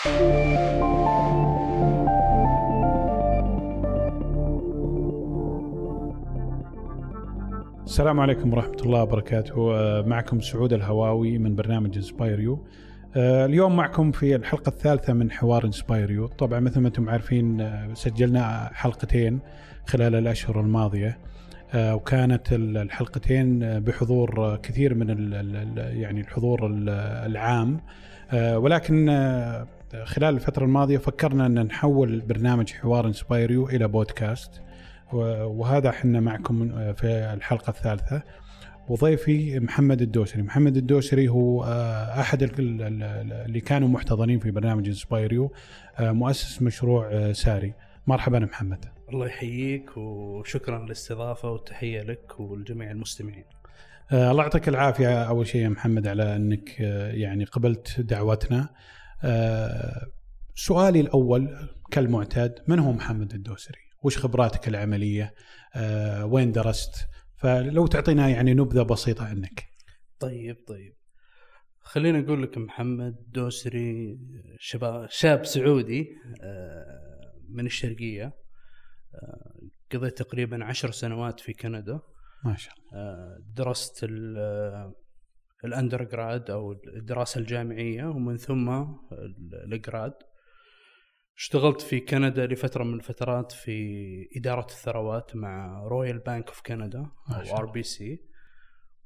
[0.00, 0.20] السلام
[8.20, 9.74] عليكم ورحمة الله وبركاته.
[9.74, 12.64] آه، معكم سعود الهواوي من برنامج inspireU
[13.16, 17.94] آه، اليوم معكم في الحلقة الثالثة من حوار inspireU طبعا مثل ما أنتم عارفين آه،
[17.94, 19.40] سجلنا حلقتين
[19.86, 21.18] خلال الأشهر الماضية.
[21.74, 25.32] وكانت الحلقتين بحضور كثير من
[25.76, 26.66] يعني الحضور
[27.26, 27.80] العام.
[28.34, 29.08] ولكن
[30.04, 34.62] خلال الفترة الماضية فكرنا أن نحول برنامج حوار inspireU إلى بودكاست
[35.12, 38.22] وهذا إحنا معكم في الحلقة الثالثة.
[38.88, 45.52] وضيفي محمد الدوسري محمد الدوسري هو آه، أحد اللي كانوا محتضنين في برنامج inspireU
[45.98, 47.74] آه، مؤسس مشروع آه، ساري.
[48.06, 48.84] مرحبا محمد.
[49.12, 53.44] الله يحييك وشكرا للاستضافة والتحية لك ولجميع المستمعين.
[54.12, 58.68] الله يعطيك العافية أول شيء يا محمد على إنك يعني قبلت دعوتنا.
[60.54, 65.34] سؤالي الأول كالمعتاد من هو محمد الدوسري؟ وش خبراتك العملية؟
[65.74, 69.66] آه، وين درست؟ فلو تعطينا يعني نبذة بسيطة عنك.
[70.18, 70.94] طيب طيب.
[71.80, 74.18] خلينا أقول لك محمد دوسري
[74.58, 76.08] شباب شاب سعودي
[76.42, 78.32] آه، من الشرقية.
[79.14, 79.52] آه،
[79.92, 82.00] قضيت تقريبا عشر سنوات في كندا.
[82.44, 83.38] ما شاء الله.
[83.54, 84.04] درست
[85.64, 88.84] ال undergrad أو الدراسة الجامعية ومن ثم
[89.72, 90.12] ال grad
[91.36, 97.56] اشتغلت في كندا لفترة من الفترات في إدارة الثروات مع Royal Bank of Canada أو
[97.56, 98.30] RBC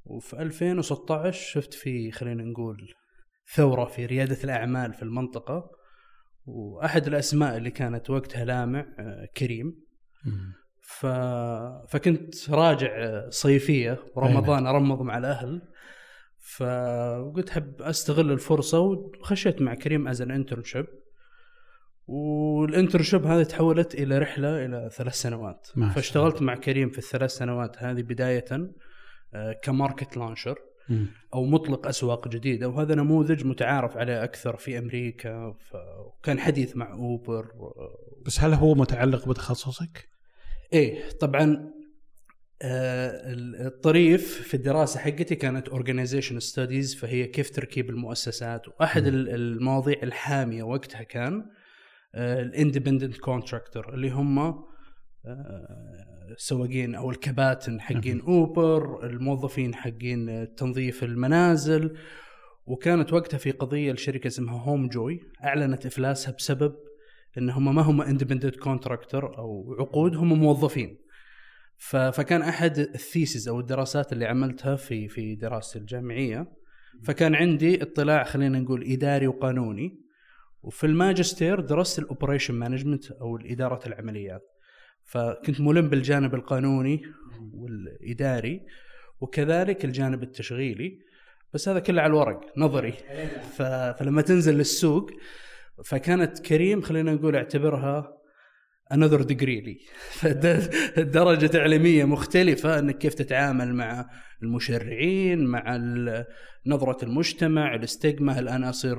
[0.05, 2.95] وفي 2016 شفت في خلينا نقول
[3.55, 5.71] ثورة في ريادة الأعمال في المنطقة.
[6.47, 8.87] وأحد الأسماء اللي كانت وقتها لامع
[9.37, 9.85] كريم.
[10.83, 11.07] ف...
[11.89, 15.63] فكنت راجع صيفية ورمضان أرمض مع الأهل.
[16.45, 20.87] فقلت حب أستغل الفرصة وخشيت مع كريم as an internship
[22.07, 25.69] وال internship هذه تحولت إلى رحلة إلى ثلاث سنوات.
[25.91, 28.45] فاشتغلت مع كريم في الثلاث سنوات هذه بداية
[29.35, 30.59] آه، ك market launcher
[31.35, 32.69] أو مطلق أسواق جديدة.
[32.69, 35.55] وهذا نموذج متعارف عليه أكثر في أمريكا
[36.07, 37.47] وكان حديث مع Uber
[38.27, 40.09] بس هل هو متعلق بتخصصك؟
[40.73, 41.74] إيه طبعا آه،
[42.65, 48.69] الطريف في الدراسة حقتي كانت organization studies فهي كيف تركيب المؤسسات.
[48.69, 51.45] وأحد المواضيع الحامية وقتها كان
[52.15, 54.65] ال independent contractor اللي هم
[56.31, 61.97] السواقين آه، أو الكباتن حقين Uber الموظفين حقين تنظيف المنازل.
[62.67, 66.75] وكانت وقتها في قضية لشركة اسمها Homejoy أعلنت إفلاسها بسبب
[67.39, 71.04] إن هم ما هم independent contractor أو عقود هم موظفين.
[71.79, 76.53] فكان أحد ال thesis أو الدراسات اللي عملتها في في دراستي الجامعية.
[77.05, 80.01] فكان عندي اطلاع خلينا نقول إداري وقانوني
[80.63, 84.43] وفي الماجستير درست ال operation management أو اداره العمليات
[85.05, 87.03] فكنت ملم بالجانب القانوني
[87.55, 88.61] والإداري
[89.21, 90.99] وكذلك الجانب التشغيلي.
[91.55, 92.93] بس هذا كله على الورق نظري.
[93.57, 95.11] فلما تنزل للسوق
[95.85, 98.19] فكانت كريم خلينا نقول أعتبرها
[98.93, 99.79] انذر ديجري لي.
[101.19, 104.11] درجة تعليمية مختلفة إنك كيف تتعامل مع
[104.43, 105.77] المشرعين مع
[106.67, 108.99] نظرة المجتمع الاستجمة أنا أصير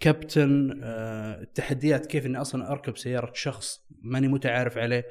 [0.00, 5.04] كابتن آه، التحديات كيف إني أصلا أركب سيارة شخص ماني متعارف عليه.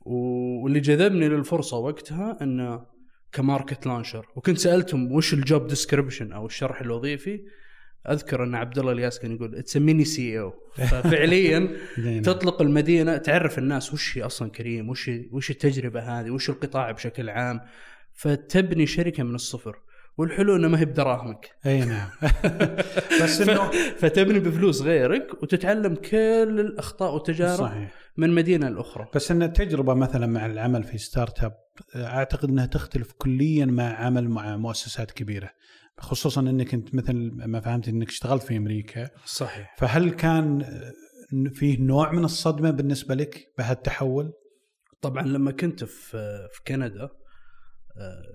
[0.00, 2.86] واللي جذبني للفرصة وقتها إنه
[3.32, 4.26] ك market launcher.
[4.36, 7.40] وكنت سألتهم وش ال job description أو الشرح الوظيفي
[8.10, 11.76] أذكر أن عبد الله الياس كان يقول it's mini CEO ففعليا
[12.24, 13.16] تطلق المدينة.
[13.16, 17.60] تعرف الناس وش هي أصلا كريم؟ وش وش التجربة هذه؟ وش القطاع بشكل عام؟
[18.12, 19.76] فتبني شركة من الصفر.
[20.18, 21.50] والحلو إنه ما هي بدراهمك.
[21.66, 22.08] أي نعم.
[23.22, 27.94] بس انه فتبني بفلوس غيرك وتتعلم كل الأخطاء والتجارب صحيح.
[28.16, 29.08] من مدينة لأخرى.
[29.14, 31.52] بس إن التجربة مثلا مع العمل في startup
[31.96, 35.50] أعتقد إنها تختلف كليا مع عمل مع مؤسسات كبيرة.
[36.00, 39.10] خصوصا إنك أنت مثل ما فهمت إنك اشتغلت في أمريكا.
[39.24, 39.76] صحيح.
[39.78, 40.64] فهل كان
[41.54, 44.32] فيه نوع من الصدمة بالنسبة لك بهالتحول؟
[45.00, 47.08] طبعا لما كنت في في كندا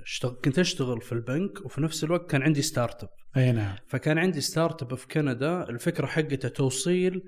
[0.03, 3.75] اشتغل كنت أشتغل في البنك وفي نفس الوقت كان عندي startup أي نعم.
[3.87, 5.69] فكان عندي startup في كندا.
[5.69, 7.21] الفكرة حقته توصيل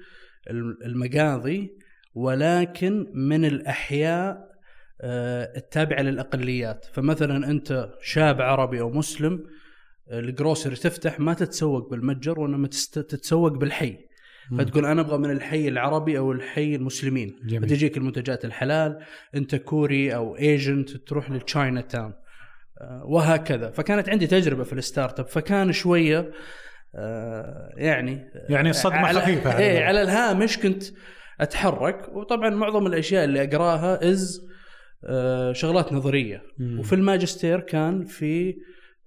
[0.85, 1.69] المقاضي
[2.13, 4.37] ولكن من الأحياء
[5.01, 6.85] آه، التابعة للأقليات.
[6.93, 9.43] فمثلا أنت شاب عربي أو مسلم
[10.11, 13.97] ال grocery تفتح ما تتسوق بالمتجر وإنما تتسوق بالحي.
[14.57, 17.35] فتقول أنا أبغى من الحي العربي أو الحي المسلمين.
[17.45, 17.61] جميل.
[17.61, 18.99] فتجيك المنتجات الحلال
[19.35, 22.13] أنت كوري أو Asian تروح لل Chinatown
[23.05, 23.71] وهكذا.
[23.71, 26.31] فكانت عندي تجربة في ال startup فكان شوية
[26.95, 30.83] آه يعني يعني الصدمه على خفيفة إيه على الهامش كنت
[31.41, 32.15] أتحرك.
[32.15, 34.47] وطبعا معظم الأشياء اللي أقراها as
[35.03, 36.41] آه شغلات نظرية.
[36.57, 36.79] مم.
[36.79, 38.55] وفي الماجستير كان في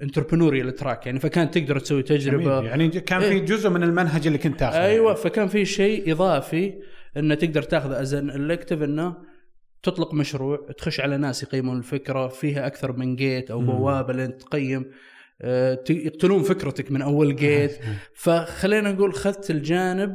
[0.02, 2.62] entrepreneurial track يعني فكان تقدر تسوي تجربة.
[2.62, 3.28] يعني كان إيه.
[3.28, 5.22] في جزء من المنهج اللي كنت تاخذه أيوه يعني.
[5.22, 6.74] فكان في شيء إضافي
[7.16, 9.16] إنه تقدر تاخذ as an elective إنه
[9.82, 13.60] تطلق مشروع تخش على ناس يقيمون الفكرة فيها أكثر من gate أو.
[13.60, 14.84] بوابة لين تقيم
[15.42, 17.78] آه، يقتلون فكرتك من أول جيت
[18.14, 20.14] فخلينا نقول خذت الجانب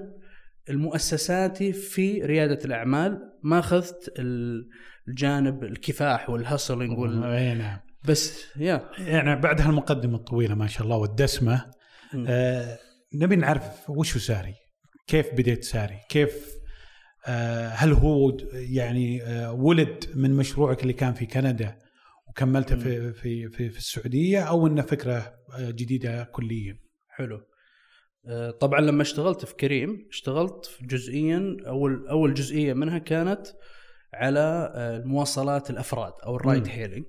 [0.69, 4.69] المؤسساتي في ريادة الأعمال ما اخذت ال-
[5.07, 7.23] الجانب الكفاح والهسلنج وال...
[8.05, 11.71] بس يا يعني بعد هالمقدمة الطويلة ما شاء الله والدسمة.
[12.27, 12.79] آه
[13.13, 14.53] نبي نعرف وش هو ساري؟
[15.07, 16.47] كيف بديت ساري؟ كيف
[17.27, 21.79] آه هل هو يعني آه ولد من مشروعك اللي كان في كندا
[22.29, 27.41] وكملته في في في, في السعودية أو إنه فكرة آه جديدة كليا؟ حلو
[28.27, 33.47] آه، طبعا لما اشتغلت في كريم اشتغلت في جزئيا أول أول جزئية منها كانت
[34.13, 36.67] على آه، المواصلات الأفراد أو ال ride.
[36.67, 37.05] hailing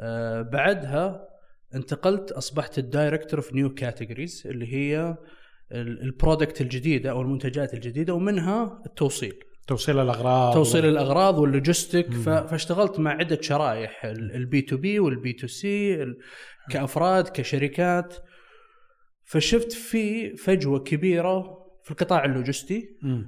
[0.00, 1.28] آه، بعدها
[1.74, 5.16] انتقلت أصبحت ال director في new categories اللي هي
[5.72, 9.34] ال- product الجديدة أو المنتجات الجديدة ومنها التوصيل.
[9.66, 10.54] توصيل الأغراض.
[10.54, 12.12] توصيل الأغراض واللوجستيك.
[12.12, 16.06] ف- فاشتغلت مع عدة شرائح البي تو بي والبي تو سي
[16.70, 18.14] كأفراد كشركات.
[19.24, 21.42] فشفت في فجوة كبيرة
[21.84, 22.88] في القطاع اللوجستي.
[23.02, 23.26] مم.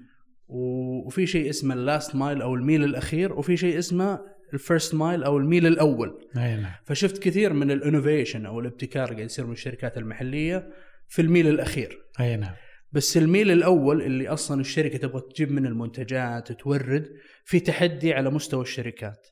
[0.48, 4.20] و- وفي شيء اسمه ال last mile أو الميل الأخير وفي شيء اسمه
[4.52, 6.28] ال first mile أو الميل الأول.
[6.34, 6.72] نعم.
[6.84, 10.70] فشفت كثير من ال innovation أو الابتكار قاعد يصير من الشركات المحلية
[11.08, 11.98] في الميل الأخير.
[12.20, 12.54] أي نعم.
[12.92, 17.08] بس الميل الأول اللي أصلا الشركة تبغى تجيب من المنتجات تورد
[17.44, 19.26] في تحدي على مستوى الشركات.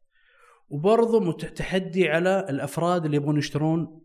[0.68, 4.00] وبرضه تحدي على الأفراد اللي يبغون يشترون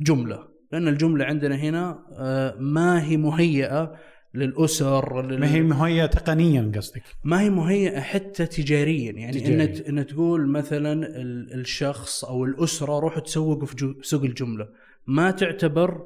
[0.00, 0.48] جملة.
[0.72, 3.92] لأن الجملة عندنا هنا آه، ما هي مهيئة
[4.34, 5.40] للأسر لل...
[5.40, 9.12] ما هي مهيئه تقنيا قصدك؟ ما هي مهيئه حتى تجاريا.
[9.12, 9.88] يعني تجاري.
[9.88, 14.68] ان إن تقول مثلا ال- الشخص أو الأسرة روحوا تسوقوا في جو- سوق الجملة.
[15.06, 16.02] ما تعتبر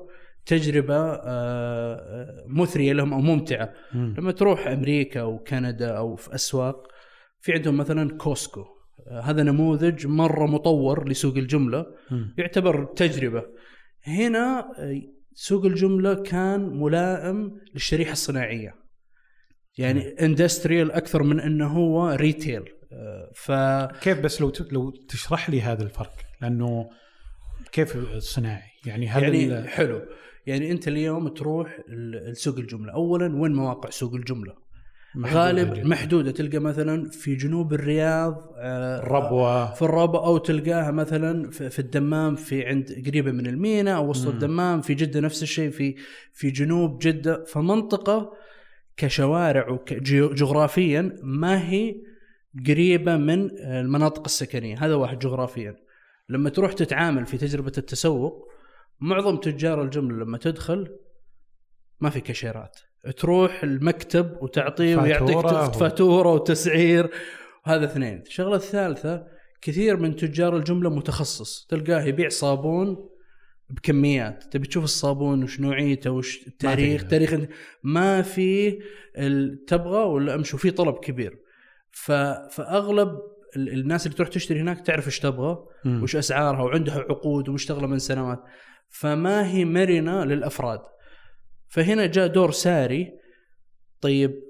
[0.46, 3.72] تجربة آه، مثرية لهم أو ممتعة.
[3.94, 4.14] مم.
[4.18, 6.86] لما تروح أمريكا أو كندا أو في أسواق
[7.40, 8.64] في عندهم مثلا Costco.
[9.08, 11.86] آه، هذا نموذج مرة مطور لسوق الجملة.
[12.10, 12.34] مم.
[12.38, 13.42] يعتبر تجربة.
[14.04, 15.02] هنا آه،
[15.34, 18.74] سوق الجملة كان ملائم للشريحة الصناعية.
[19.78, 23.52] يعني industrial أكثر من إنه هو retail آه، ف
[24.00, 26.90] كيف بس لو لو تشرح لي هذا الفرق؟ لأنه
[27.72, 30.02] كيف الصناعي يعني هل يعني حلو.
[30.46, 32.92] يعني أنت اليوم تروح السوق الجملة.
[32.92, 34.63] اولا وين مواقع سوق الجملة؟
[35.14, 35.86] محدودة غالب جداً.
[35.86, 36.30] محدودة.
[36.30, 42.66] تلقى مثلا في جنوب الرياض آه، الربوه في الربا أو تلقاها مثلا في الدمام في
[42.66, 44.28] عند قريبة من المينا أو وسط.
[44.28, 45.94] الدمام في جدة نفس الشيء في
[46.32, 47.44] في جنوب جدة.
[47.44, 48.32] فمنطقة
[48.96, 51.94] كشوارع وجغرافيا ما هي
[52.66, 54.84] قريبة من المناطق السكنية.
[54.84, 55.76] هذا واحد جغرافيا.
[56.28, 58.48] لما تروح تتعامل في تجربة التسوق
[59.00, 60.96] معظم تجار الجمله لما تدخل
[62.00, 62.78] ما في كاشيرات.
[63.10, 67.10] تروح المكتب وتعطيه ويعطيك فاتورة فاتورة وتسعير.
[67.64, 68.22] هذا اثنين.
[68.26, 69.26] الشغلة الثالثة
[69.60, 71.66] كثير من تجار الجملة متخصص.
[71.66, 73.08] تلقاه يبيع صابون
[73.70, 74.44] بكميات.
[74.50, 77.10] تبي تشوف الصابون وش نوعيته وش التاريخ تقدر.
[77.10, 77.50] تاريخ
[77.82, 78.78] ما في
[79.66, 80.56] تبغى ولا أمشي.
[80.56, 81.38] وفي طلب كبير.
[81.92, 82.12] ف...
[82.50, 83.18] فأغلب
[83.56, 85.58] ال- الناس اللي تروح تشتري هناك تعرف إيش تبغى.
[85.86, 88.42] وش أسعارها وعندها عقود ومشتغلة من سنوات.
[88.88, 90.80] فما هي مرنة للأفراد.
[91.74, 93.12] فهنا جاء دور ساري
[94.00, 94.42] طيب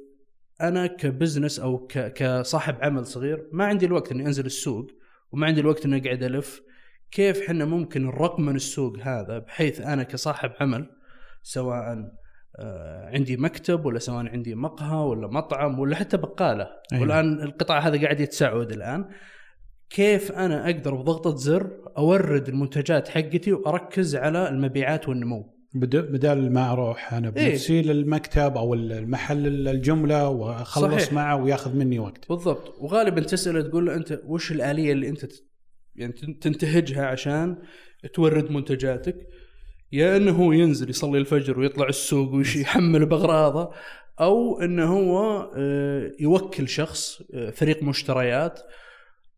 [0.60, 1.86] أنا كبزنس أو.
[1.86, 4.86] كصاحب عمل صغير ما عندي الوقت إني أنزل السوق
[5.32, 6.62] وما عندي الوقت إني أقعد ألف
[7.10, 10.90] كيف إحنا ممكن نرقم من السوق هذا بحيث أنا كصاحب عمل
[11.42, 12.12] سواء
[12.58, 17.02] آه، عندي مكتب ولا سواء عندي مقهى ولا مطعم ولا حتى بقالة أيوة.
[17.02, 19.08] والآن القطاع هذا قاعد يتسعد الآن
[19.90, 26.72] كيف أنا أقدر بضغطة زر أورد المنتجات حقتي وأركز على المبيعات والنمو بد- بدال ما
[26.72, 27.48] أروح أنا إيه.
[27.50, 31.12] بنفسي للمكتب أو المحل الجملة وأخلص صحيح.
[31.12, 35.26] معه وياخذ مني وقت بالضبط وغالبا تسأله تقول له أنت وش الآلية اللي أنت
[35.96, 37.56] يعني تن- تنتهجها عشان
[38.14, 39.16] تورد منتجاتك
[39.92, 43.70] يا إنه هو ينزل يصلي الفجر ويطلع السوق ويحمل باغراضه
[44.20, 48.60] أو إنه هو آه، يوكل شخص آه، فريق مشتريات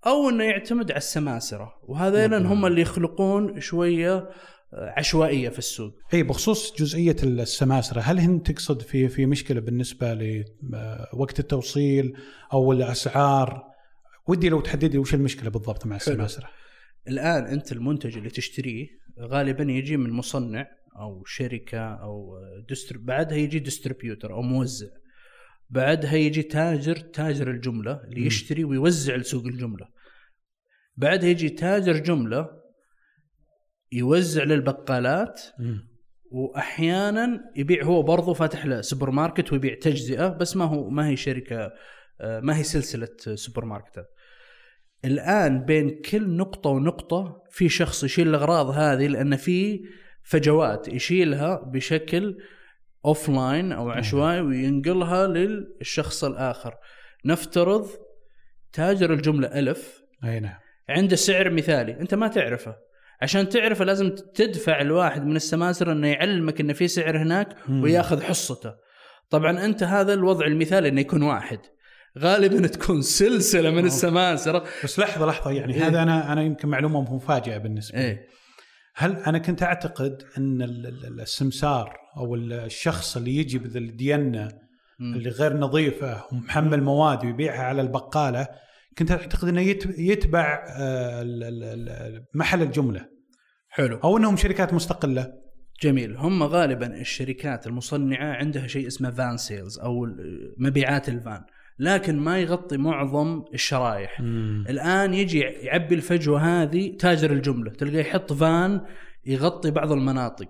[0.07, 2.47] أو إنه يعتمد على السماسرة وهذين نعم.
[2.47, 4.29] هم اللي يخلقون شوية
[4.73, 5.95] عشوائية في السوق.
[6.15, 12.17] اي بخصوص جزئية السماسرة هل هن تقصد في في مشكلة بالنسبة لوقت التوصيل
[12.53, 13.65] أو الأسعار؟
[14.27, 15.97] ودي لو تحدد لي وش المشكلة بالضبط مع.
[15.97, 16.49] السماسرة.
[17.09, 18.87] الآن أنت المنتج اللي تشتريه
[19.21, 20.67] غالبا يجي من مصنع
[20.99, 22.39] أو شركة أو
[22.71, 24.89] دستر بعدها يجي distributor أو موزع.
[25.71, 28.27] بعدها يجي تاجر تاجر الجملة اللي.
[28.27, 29.89] يشتري ويوزع لسوق الجملة.
[30.97, 32.66] بعدها يجي تاجر جملة
[33.93, 35.43] يوزع للبقالات.
[36.31, 41.17] وأحيانا يبيع هو برضه فاتح له سوبر ماركت ويبيع تجزئة بس ما هو ما هي
[41.17, 41.73] شركة
[42.21, 44.07] آه، ما هي سلسلة سوبر ماركتات.
[45.05, 49.81] الآن بين كل نقطة ونقطة في شخص يشيل الأغراض هذه لأن في
[50.23, 52.39] فجوات يشيلها بشكل
[53.05, 56.75] offline أو عشوائي وينقلها للشخص الآخر.
[57.25, 57.89] نفترض
[58.73, 62.77] تاجر الجملة ألف أي نعم عنده سعر مثالي أنت ما تعرفه
[63.23, 67.57] عشان تعرفه لازم تدفع الواحد من السماسرة إنه يعلمك إنه في سعر هناك.
[67.71, 68.75] وياخذ حصته
[69.31, 71.59] طبعا أنت هذا الوضع المثالي إنه يكون واحد
[72.19, 73.87] غالبا تكون سلسلة من أوه.
[73.87, 75.87] السماسرة بس لحظة لحظة يعني إيه.
[75.87, 78.27] هذا أنا أنا يمكن معلومة مفاجئة بالنسبة لي إيه
[78.97, 84.49] هل أنا كنت أعتقد إن ال- ال- السمسار أو الشخص اللي يجي بالدينه
[84.99, 85.15] مم.
[85.15, 88.49] اللي غير نظيفة ومحمل مواد ويبيعها على البقالة
[88.99, 91.25] كنت أعتقد إنه يت- يتبع آه،
[92.35, 93.09] محل الجملة.
[93.69, 93.97] حلو.
[93.97, 95.33] أو إنهم شركات مستقلة.
[95.83, 96.17] جميل.
[96.17, 100.07] هم غالبا الشركات المصنعة عندها شيء اسمه van sales أو
[100.59, 101.45] مبيعات الفان
[101.79, 104.21] لكن ما يغطي معظم الشرائح.
[104.71, 107.71] الآن يجي يعبي الفجوة هذه تاجر الجملة.
[107.71, 108.81] تلقاه يحط فان
[109.27, 110.49] يغطي بعض المناطق.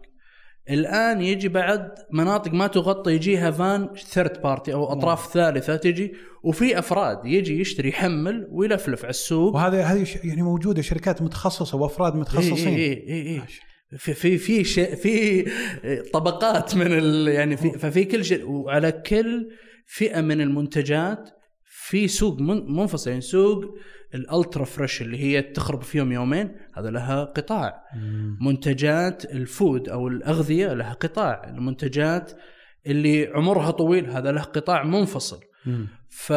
[0.70, 6.78] الآن يجي بعد مناطق ما تغطى يجيها van third party أو أطراف ثالثة تجي وفي
[6.78, 9.54] أفراد يجي يشتري يحمل ويلفلف على السوق.
[9.54, 12.68] وهذا هذه يعني موجودة شركات متخصصة وأفراد متخصصين.
[12.68, 13.42] إي إي إي, إي.
[13.98, 14.64] في في في
[14.96, 15.44] في
[16.12, 19.48] طبقات من ال يعني في ففي كل شيء وعلى كل
[19.86, 21.28] فئة من المنتجات
[21.64, 23.64] في سوق من- منفصل يعني سوق
[24.14, 28.38] ال ultra fresh اللي هي تخرب في يوم يومين هذا لها قطاع مم.
[28.40, 32.32] منتجات ال food أو الأغذية لها قطاع المنتجات
[32.86, 35.88] اللي عمرها طويل هذا له قطاع منفصل مم.
[36.08, 36.32] ف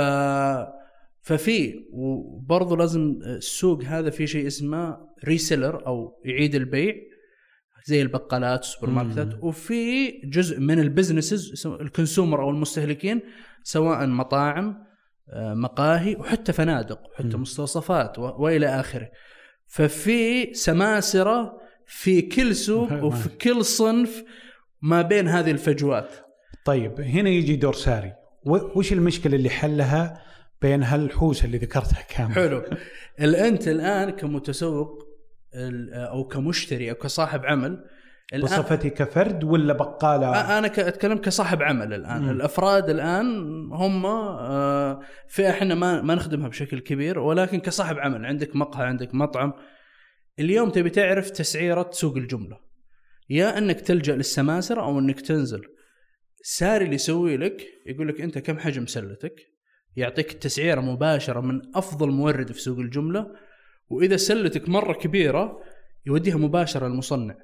[1.21, 6.95] ففي وبرضه لازم السوق هذا في شيء اسمه reseller أو يعيد البيع
[7.85, 9.43] زي البقالات والسوبر ماركتات.
[9.43, 13.21] وفي جزء من ال businesses ال consumer أو المستهلكين
[13.63, 14.88] سواء مطاعم
[15.35, 17.41] مقاهي وحتى فنادق وحتى مم.
[17.41, 19.09] مستوصفات و- وإلى آخره.
[19.67, 24.23] ففي سماسرة في كل سوق وفي كل صنف
[24.81, 26.09] ما بين هذه الفجوات.
[26.65, 28.13] طيب هنا يجي دور ساري.
[28.45, 30.21] وش المشكلة اللي حلها
[30.61, 32.63] بين هالحوسة اللي ذكرتها كامل؟ حلو.
[33.19, 35.07] أنت الآن كمتسوق
[35.93, 37.85] أو كمشتري أو كصاحب عمل
[38.37, 42.21] بصفتي كفرد ولا بقالة؟ أنا أتكلم كصاحب عمل الآن.
[42.21, 42.29] مم.
[42.29, 43.25] الأفراد الآن
[43.71, 48.25] هم آه، فئة إحنا ما ما نخدمها بشكل كبير ولكن كصاحب عمل.
[48.25, 49.53] عندك مقهى عندك مطعم.
[50.39, 52.57] اليوم تبي تعرف تسعيرة سوق الجملة.
[53.29, 55.61] يا إنك تلجأ للسماسرة أو إنك تنزل.
[56.43, 59.35] ساري اللي يسوي لك يقول لك أنت كم حجم سلتك؟
[59.95, 63.27] يعطيك التسعيره مباشرة من أفضل مورد في سوق الجملة.
[63.89, 65.59] وإذا سلتك مرة كبيرة
[66.05, 67.35] يوديها مباشرة للمصنع.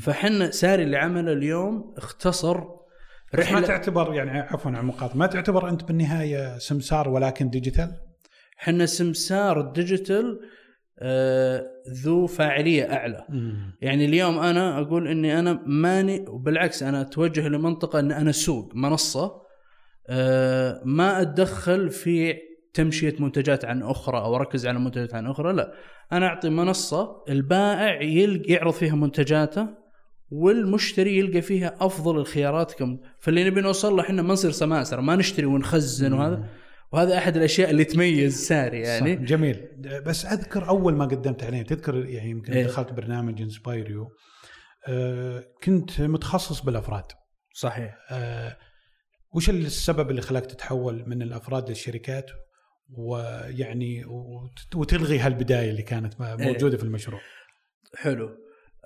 [0.00, 5.26] فحنا ساري اللي عمله اليوم اختصر بس ما رحله تعتبر يعني عفوا عن المقاطعه ما
[5.26, 7.92] تعتبر أنت بالنهاية سمسار ولكن digital
[8.56, 10.40] حنا سمسار ال digital
[10.98, 11.66] آه
[12.04, 13.76] ذو فاعلية أعلى مم.
[13.80, 19.42] يعني اليوم أنا أقول إني أنا ماني وبالعكس أنا أتوجه لمنطقة إن أنا سوق منصة
[20.08, 22.34] آه ما أتدخل في
[22.74, 25.72] تمشية منتجات عن أخرى أو اركز على منتجات عن أخرى لا.
[26.12, 29.68] أنا أعطي منصة البائع يلقى يعرض فيها منتجاته
[30.30, 35.16] والمشتري يلقى فيها أفضل الخيارات كم فاللي نبي نوصل له إحنا ما نصير سماسرة ما
[35.16, 36.48] نشتري ونخزن وهذا.
[36.92, 39.16] وهذا أحد الأشياء اللي تميز ساري يعني.
[39.16, 39.22] صح.
[39.22, 39.68] جميل.
[40.06, 42.64] بس أذكر أول ما قدمت عليه تذكر يعني يمكن إيه.
[42.66, 44.08] دخلت برنامج إنسبايريو
[44.88, 47.04] آه كنت متخصص بالأفراد.
[47.54, 47.96] صحيح.
[48.10, 48.56] آه
[49.34, 52.30] وش السبب اللي خلاك تتحول من الأفراد للشركات؟
[52.96, 56.36] ويعني وت- وتلغي هالبداية اللي كانت إيه.
[56.36, 57.20] موجودة في المشروع.
[57.96, 58.30] حلو.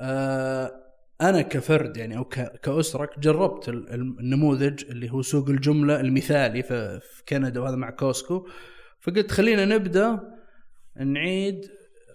[0.00, 0.72] آه
[1.20, 2.24] أنا كفرد يعني أو
[2.62, 8.46] كأسرة جربت ال- النموذج اللي هو سوق الجملة المثالي في كندا وهذا مع كوسكو.
[9.00, 10.20] فقلت خلينا نبدأ
[10.96, 11.60] نعيد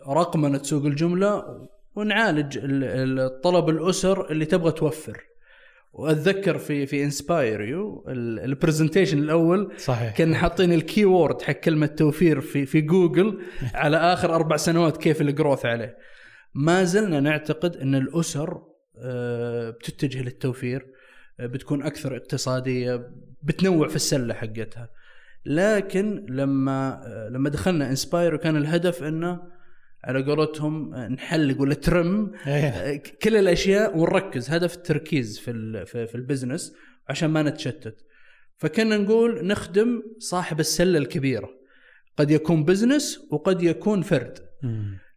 [0.08, 1.44] رقمنه سوق الجملة
[1.96, 5.24] ونعالج ال- ال- الطلب الأسر اللي تبغى توفر.
[5.94, 10.18] وأتذكر في في inspireU ال presentation الأول صحيح.
[10.18, 13.42] كنا حاطين ال keyword حق كلمة توفير في في جوجل
[13.74, 15.98] على آخر أربع سنوات كيف ال growth عليه.
[16.56, 18.62] ما زلنا نعتقد إن الأسر
[19.02, 20.86] آه، بتتجه للتوفير
[21.40, 23.10] آه، بتكون أكثر اقتصادية
[23.44, 24.90] بتنوع في السلة حقتها.
[25.46, 29.40] لكن لما آه، لما دخلنا inspireU كان الهدف إنه
[30.04, 33.04] على قولتهم نحلق ولا trim إيه.
[33.22, 36.74] كل الأشياء ونركز هدف التركيز في في ال business
[37.10, 38.06] عشان ما نتشتت
[38.58, 41.50] فكنا نقول نخدم صاحب السلة الكبيرة
[42.18, 44.40] قد يكون business وقد يكون فرد.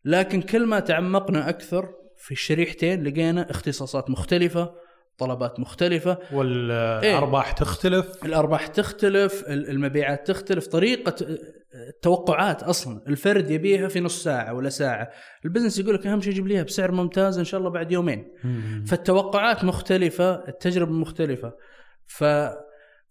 [0.04, 4.74] لكن كل ما تعمقنا أكثر في الشريحتين لقينا اختصاصات مختلفة
[5.18, 6.18] طلبات مختلفة.
[6.32, 8.24] والأرباح تختلف.
[8.24, 11.14] الأرباح تختلف ال- المبيعات تختلف طريقة
[11.88, 13.00] التوقعات أصلا.
[13.08, 15.10] الفرد يبيها في نص ساعة ولا ساعة.
[15.44, 18.28] البزنس يقول لك أهم شيء جيب ليها بسعر ممتاز إن شاء الله بعد يومين.
[18.44, 18.84] مم.
[18.86, 21.52] فالتوقعات مختلفة التجربة مختلفة.
[22.06, 22.24] ف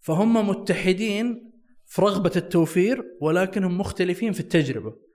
[0.00, 1.52] فهم متحدين
[1.86, 4.90] في رغبة التوفير ولكنهم مختلفين في التجربة.
[4.90, 5.11] مم.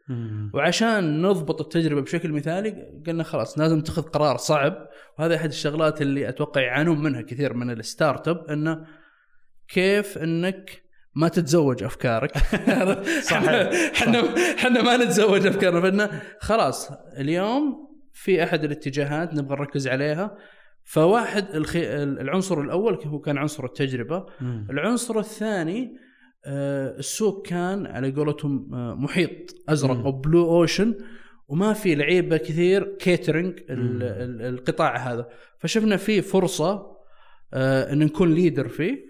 [0.54, 4.88] وعشان نضبط التجربة بشكل مثالي قلنا خلاص لازم تاخذ قرار صعب.
[5.20, 8.86] وهذا أحد الشغلات اللي أتوقع يعانون منها كثير من الستارت أب إنه
[9.68, 10.84] كيف إنك
[11.16, 12.38] ما تتزوج أفكارك.
[13.32, 13.70] صحيح.
[14.02, 15.82] إحنا إحنا ما نتزوج أفكارنا.
[15.82, 20.38] فإنه خلاص اليوم في أحد الاتجاهات نبغى نركز عليها.
[20.84, 22.04] فواحد الخي...
[22.04, 24.26] العنصر الأول هو كان عنصر التجربة.
[24.42, 24.68] مم.
[24.70, 26.07] العنصر الثاني
[26.46, 29.98] السوق كان على قولتهم آه، محيط أزرق.
[29.98, 30.96] أو blue ocean
[31.48, 33.60] وما في لعيبة كثير catering.
[33.70, 35.30] القطاع هذا
[35.60, 36.98] فشفنا فيه فرصة
[37.54, 39.08] آه، إن نكون leader فيه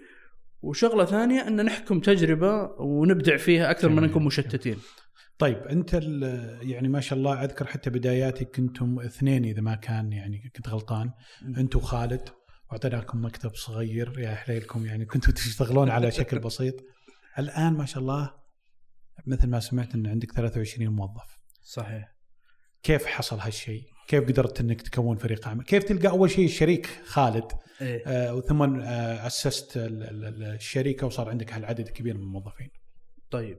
[0.62, 4.02] وشغلة ثانية إن نحكم تجربة ونبدع فيها أكثر من.
[4.02, 4.76] نكون مشتتين
[5.38, 5.94] طيب أنت
[6.62, 11.10] يعني ما شاء الله أذكر حتى بداياتك كنتم اثنين إذا ما كان يعني كنت غلطان
[11.58, 12.28] أنت وخالد
[12.70, 16.74] وأعطيناكم مكتب صغير يا حليلكم يعني كنتوا تشتغلون على شكل بسيط
[17.38, 18.34] الآن ما شاء الله
[19.26, 22.14] مثل ما سمعت إن عندك 23 موظف صحيح
[22.82, 27.44] كيف حصل هالشيء؟ كيف قدرت إنك تكون فريق عمل؟ كيف تلقى أول شيء الشريك خالد
[27.80, 28.02] إيه.
[28.06, 32.70] آه وثم آه أسست ال- ال- ال- الشركة وصار عندك هالعدد الكبير من الموظفين.
[33.30, 33.58] طيب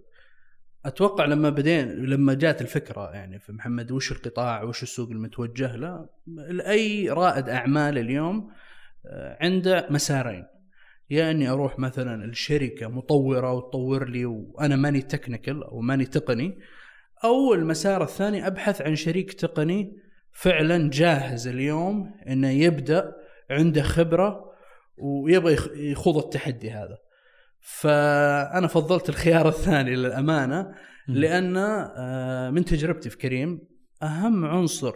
[0.86, 6.10] أتوقع لما بدينا لما جات الفكرة يعني في محمد وش القطاع وش السوق المتوجه له
[6.68, 8.52] اي رائد أعمال اليوم
[9.06, 10.46] آه، عنده مسارين
[11.10, 16.58] يا أني أروح مثلا الشركة مطورة وتطور لي وأنا ماني تكنيكال أو ماني تقني.
[17.24, 19.98] أو المسار الثاني أبحث عن شريك تقني
[20.32, 23.14] فعلا جاهز اليوم إنه يبدأ
[23.52, 24.46] عنده خبرة
[24.98, 26.98] ويبغى يخ- يخوض التحدي هذا.
[27.62, 30.76] فأنا فضلت الخيار الثاني للأمانة
[31.08, 33.60] لأن آه، من تجربتي في كريم
[34.04, 34.94] أهم عنصر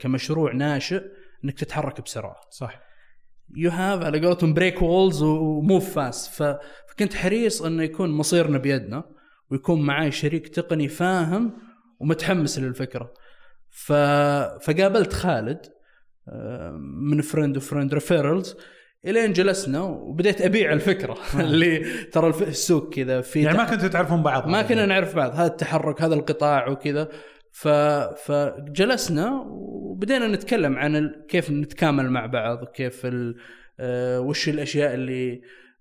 [0.00, 1.02] كمشروع ناشئ
[1.44, 2.36] إنك تتحرك بسرعة.
[2.50, 2.87] صح.
[3.56, 9.04] you have على قولتهم break walls و move fast فكنت حريص إنه يكون مصيرنا بيدنا
[9.50, 11.52] ويكون معي شريك تقني فاهم
[12.00, 13.12] ومتحمس للفكرة.
[13.70, 13.92] ف...
[14.62, 15.60] فقابلت خالد
[16.28, 16.76] آه،
[17.10, 18.56] من friend و friend referrals
[19.06, 21.18] إلين جلسنا وبديت أبيع الفكرة.
[21.40, 24.48] اللي ترى السوق كذا في يعني ما كنتوا تعرفون بعض.
[24.48, 25.32] ما كنا نعرف بعض.
[25.32, 27.08] هذا التحرك هذا القطاع وكذا.
[27.58, 27.68] ف...
[28.26, 31.26] فجلسنا وبدينا نتكلم عن ال...
[31.28, 33.36] كيف نتكامل مع بعض كيف ال...
[33.80, 35.40] آه وش الأشياء اللي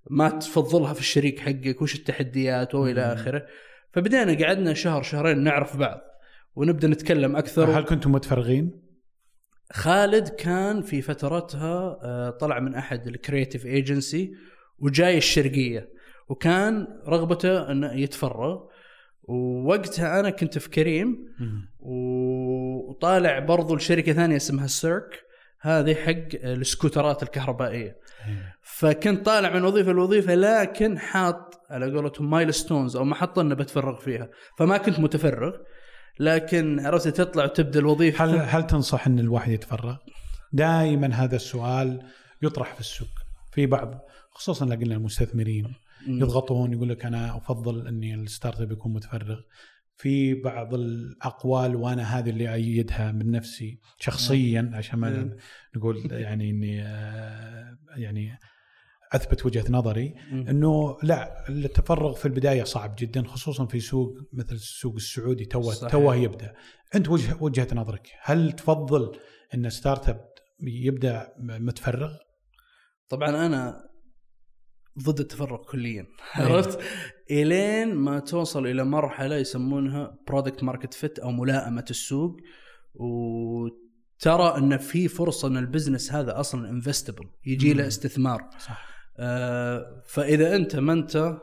[0.09, 3.01] ما تفضلها في الشريك حقك وش التحديات والى.
[3.01, 3.45] آخره
[3.91, 5.99] فبدينا قعدنا شهر شهرين نعرف بعض
[6.55, 8.81] ونبدأ نتكلم أكثر هل كنتم متفرغين؟
[9.71, 14.31] خالد كان في فترتها آه، طلع من أحد ال creative agency
[14.79, 15.89] وجاي الشرقية
[16.29, 18.67] وكان رغبته إنه يتفرغ
[19.27, 21.17] ووقتها أنا كنت في كريم
[21.79, 25.23] وطالع برضو لشركة ثانية اسمها السيرك
[25.61, 27.97] هذه حق السكوترات الكهربائية.
[28.61, 34.29] فكنت طالع من وظيفة لوظيفة لكن حاط على قولتهم مايلستونز أو محطه انه بتفرغ فيها.
[34.57, 35.55] فما كنت متفرغ
[36.19, 38.25] لكن عرفت تطلع وتبدأ الوظيفة.
[38.25, 39.95] هل هل تنصح إن الواحد يتفرغ؟
[40.53, 42.01] دائما هذا السؤال
[42.41, 43.09] يطرح في السوق
[43.51, 45.73] في بعض خصوصا لقينا المستثمرين.
[46.07, 49.39] يضغطون يقول لك أنا أفضل إني الستارت أب يكون متفرغ
[49.97, 55.37] في بعض الأقوال وأنا هذه اللي أيدها من نفسي شخصيا عشان ما.
[55.75, 58.39] نقول يعني إني آه، يعني
[59.11, 60.15] أثبت وجهة نظري.
[60.31, 65.73] إنه لا التفرغ في البداية صعب جدا خصوصا في سوق مثل السوق السعودي توه.
[65.73, 66.53] توه يبدأ
[66.95, 69.19] أنت وجه وجهة نظرك هل تفضل
[69.53, 70.25] إن startup
[70.61, 72.17] يبدأ متفرغ
[73.09, 73.86] طبعا أنا
[75.03, 76.05] ضد التفرغ كليا
[76.39, 76.45] إيه.
[76.45, 76.79] عرفت
[77.31, 82.37] إلين ما توصل إلى مرحلة يسمونها product market fit أو ملائمة السوق
[82.95, 87.87] وترى أن في فرصة أن ال business هذا أصلا investable يجي له.
[87.87, 88.87] استثمار صح
[89.19, 91.37] آه، فإذا أنت ما أنت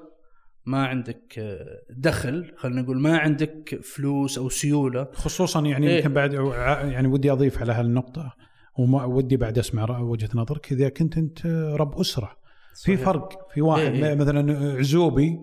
[0.66, 5.96] ما عندك آه، دخل خلينا نقول ما عندك فلوس أو سيولة خصوصا يعني إيه.
[5.96, 8.34] يمكن بعد ع- يعني ودي أضيف على هالنقطة
[8.78, 11.46] وما ودي بعد أسمع وجهة نظرك إذا كنت أنت
[11.78, 12.43] رب أسرة
[12.82, 12.96] في.
[12.96, 14.14] فرق في واحد إيه إيه.
[14.14, 15.38] مثلا عزوبي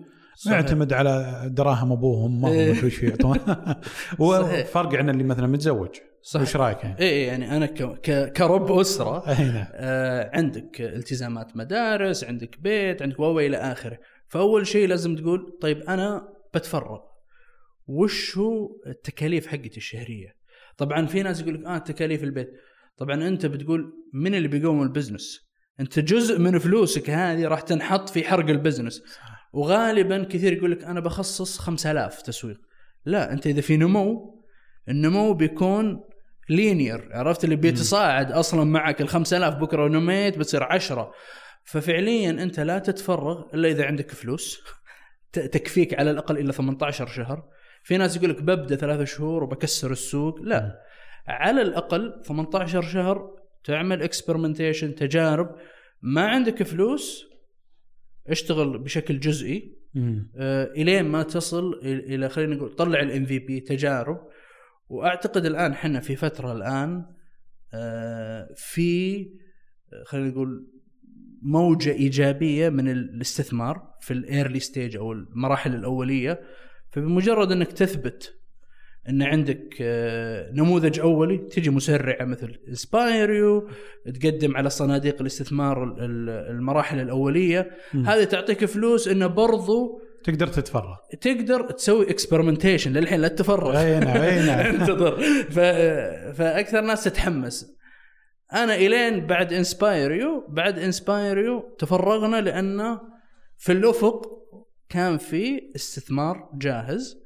[0.46, 2.84] ما يعتمد على دراهم هو إيه.
[2.84, 3.38] وش يعطون.
[4.18, 5.90] وفرق عن اللي مثلا متزوج
[6.22, 6.42] صحيح.
[6.42, 8.00] وش رأيك يعني؟ اي إيه يعني أنا ك...
[8.00, 8.32] ك...
[8.32, 14.66] كرب أسرة أي نعم آه عندك التزامات مدارس عندك بيت عندك و إلى آخره فأول
[14.66, 16.98] شيء لازم تقول طيب أنا بتفرغ
[17.86, 20.34] وش هو التكاليف حقتي الشهرية
[20.76, 22.50] طبعا في ناس يقول لك آه تكاليف البيت
[22.96, 28.08] طبعا أنت بتقول من اللي بيقوم ال business انت جزء من فلوسك هذه راح تنحط
[28.08, 29.02] في حرق ال business.
[29.52, 32.60] وغالبا كثير يقول لك أنا بخصص 5000 تسويق.
[33.04, 34.42] لا أنت إذا في نمو
[34.88, 36.04] النمو بيكون
[36.48, 37.08] linear.
[37.12, 41.12] عرفت؟ اللي بيتصاعد أصلا معك ال 5000 بكرة نميت بتصير 10
[41.64, 44.60] ففعليا أنت لا تتفرغ إلا إذا عندك فلوس.
[45.32, 47.44] تكفيك على الأقل إلى 18 شهر.
[47.82, 50.40] في ناس يقول لك ببدأ ثلاثة شهور وبكسر السوق.
[50.40, 50.78] لا.
[51.28, 55.56] على الأقل 18 شهر تعمل experimentation تجارب.
[56.02, 57.24] ما عندك فلوس
[58.26, 59.82] اشتغل بشكل جزئي.
[60.36, 64.18] آه، إلين ما تصل إلى خلينا نقول طلع ال MVP تجارب.
[64.88, 67.04] وأعتقد الآن إحنا في فترة الآن
[67.74, 69.16] آه، في
[69.92, 70.68] آه، خلينا نقول
[71.42, 76.40] موجة إيجابية من الاستثمار في ال early stage أو المراحل الأولية.
[76.90, 78.41] فبمجرد إنك تثبت
[79.08, 83.68] إن عندك آه، نموذج أولي تجي مسرعة مثل inspireU
[84.20, 87.70] تقدم على صناديق الاستثمار ال- ال- المراحل الأولية.
[88.06, 90.96] هذه تعطيك فلوس إنه برضو تقدر تتفرغ.
[91.20, 93.80] تقدر تسوي experimentation للحين لا تتفرغ.
[93.80, 94.58] أي نعم أي نعم.
[94.74, 95.22] انتظر.
[95.50, 95.58] ف...
[96.38, 97.76] فأكثر ناس تتحمس.
[98.52, 102.98] أنا إلين بعد inspireU بعد inspireU تفرغنا لأن
[103.58, 104.26] في الأفق
[104.88, 107.21] كان في استثمار جاهز.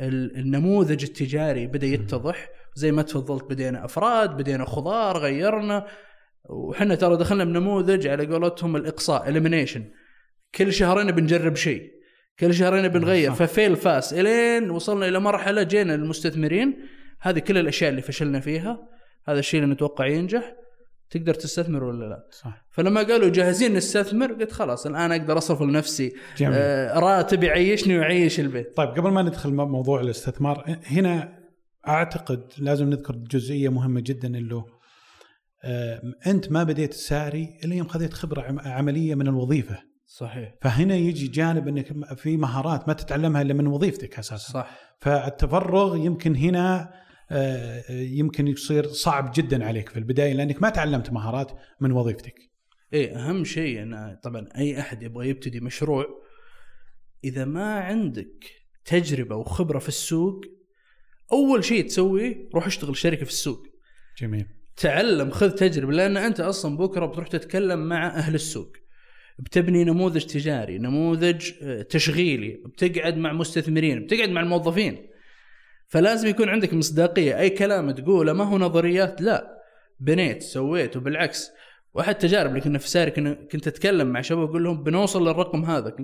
[0.00, 2.48] النموذج التجاري بدأ يتضح.
[2.74, 5.86] زي ما تفضلت بدينا أفراد بدينا خضار غيرنا.
[6.44, 9.84] وحنا ترى دخلنا بنموذج على قولتهم الإقصاء elimination
[10.54, 11.92] كل شهرين بنجرب شيء.
[12.38, 13.32] كل شهرين بنغير.
[13.32, 14.12] ف fail fast.
[14.12, 16.78] إلين وصلنا إلى مرحلة جينا للمستثمرين.
[17.20, 18.88] هذه كل الأشياء اللي فشلنا فيها.
[19.28, 20.54] هذا الشيء اللي نتوقع ينجح.
[21.10, 22.26] تقدر تستثمر ولا لا.
[22.30, 22.66] صح.
[22.70, 26.54] فلما قالوا جاهزين نستثمر قلت خلاص الآن أقدر اصرف لنفسي جميل.
[26.58, 28.76] آه راتب يعيشني ويعيش البيت.
[28.76, 31.38] طيب قبل ما ندخل موضوع الاستثمار هنا
[31.88, 34.62] أعتقد لازم نذكر جزئية مهمة جدا اللي
[35.64, 39.78] آه، أنت ما بديت تساري إلا يوم خذيت خبرة عم- عملية من الوظيفة.
[40.06, 40.54] صحيح.
[40.62, 44.52] فهنا يجي جانب إنك في مهارات ما تتعلمها إلا من وظيفتك أساسا.
[44.52, 44.70] صح.
[45.00, 46.90] فالتفرغ يمكن هنا
[47.90, 52.34] يمكن يصير صعب جدا عليك في البداية لأنك ما تعلمت مهارات من وظيفتك.
[52.92, 56.06] إيه أهم شيء أن طبعا أي أحد يبغى يبتدي مشروع
[57.24, 58.44] إذا ما عندك
[58.84, 60.44] تجربة وخبرة في السوق
[61.32, 63.66] أول شيء تسويه روح اشتغل شركة في السوق.
[64.18, 64.46] جميل.
[64.76, 68.72] تعلم خذ تجربة لأن أنت أصلا بكرة بتروح تتكلم مع أهل السوق.
[69.38, 75.07] بتبني نموذج تجاري نموذج آه، تشغيلي بتقعد مع مستثمرين بتقعد مع الموظفين.
[75.88, 77.38] فلازم يكون عندك مصداقية.
[77.38, 79.58] أي كلام تقوله ما هو نظريات لا.
[80.00, 81.50] بنيت سويت وبالعكس.
[81.94, 85.64] واحد تجارب اللي كنا في ساري كنا كنت أتكلم مع شباب أقول لهم بنوصل للرقم
[85.64, 85.96] هذا.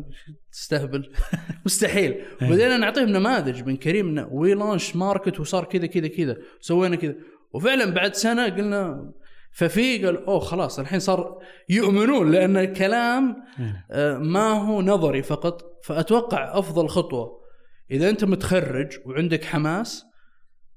[0.53, 1.13] تستهبل
[1.67, 2.25] مستحيل.
[2.43, 6.37] وبدينا نعطيهم نماذج من كريم we launch market وصار كذا كذا كذا.
[6.61, 7.15] سوينا كذا.
[7.53, 9.13] وفعلا بعد سنة قلنا
[9.53, 13.87] ففي قال أوه خلاص الحين صار يؤمنون لأن الكلام إيه.
[13.91, 15.63] آه، ما هو نظري فقط.
[15.85, 17.44] فأتوقع أفضل خطوة
[17.91, 20.05] إذا أنت متخرج وعندك حماس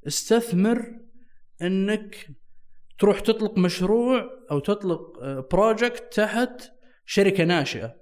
[0.07, 0.99] استثمر
[1.61, 2.27] إنك
[2.99, 5.19] تروح تطلق مشروع أو تطلق
[5.51, 6.71] project تحت
[7.05, 7.95] شركة ناشئة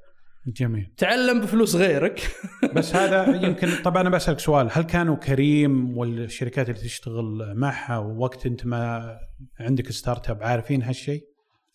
[0.48, 2.22] جميل تعلم بفلوس غيرك
[2.76, 8.46] بس هذا يمكن طبعا أنا بسألك سؤال هل كانوا كريم والشركات اللي تشتغل معها وقت
[8.46, 9.18] أنت ما
[9.60, 11.24] عندك startup عارفين هالشيء؟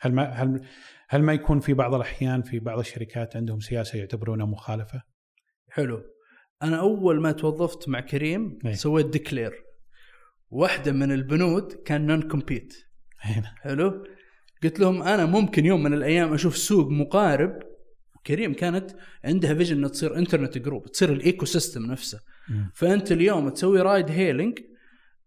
[0.01, 0.67] هل ما هل
[1.09, 5.03] هل ما يكون في بعض الأحيان في بعض الشركات عندهم سياسة يعتبرونها مخالفة؟
[5.69, 6.03] حلو
[6.63, 8.73] أنا أول ما توظفت مع كريم إيه.
[8.73, 9.65] سويت declare
[10.51, 12.75] واحدة من البنود كان non-compete
[13.21, 14.05] هنا حلو؟
[14.63, 17.59] قلت لهم أنا ممكن يوم من الأيام أشوف سوق مقارب.
[18.27, 18.91] كريم كانت
[19.25, 22.21] عندها vision إنها تصير internet group تصير ال ecosystem نفسه.
[22.49, 22.71] مم.
[22.75, 24.59] فأنت اليوم تسوي ride hailing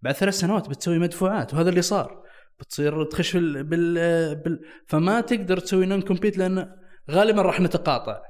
[0.02, 2.24] بعد ثلاث سنوات بتسوي مدفوعات وهذا اللي صار.
[2.60, 6.69] بتصير تخش في ال- بال, بال فما تقدر تسوي non-compete لأن
[7.12, 8.22] غالبا راح نتقاطع.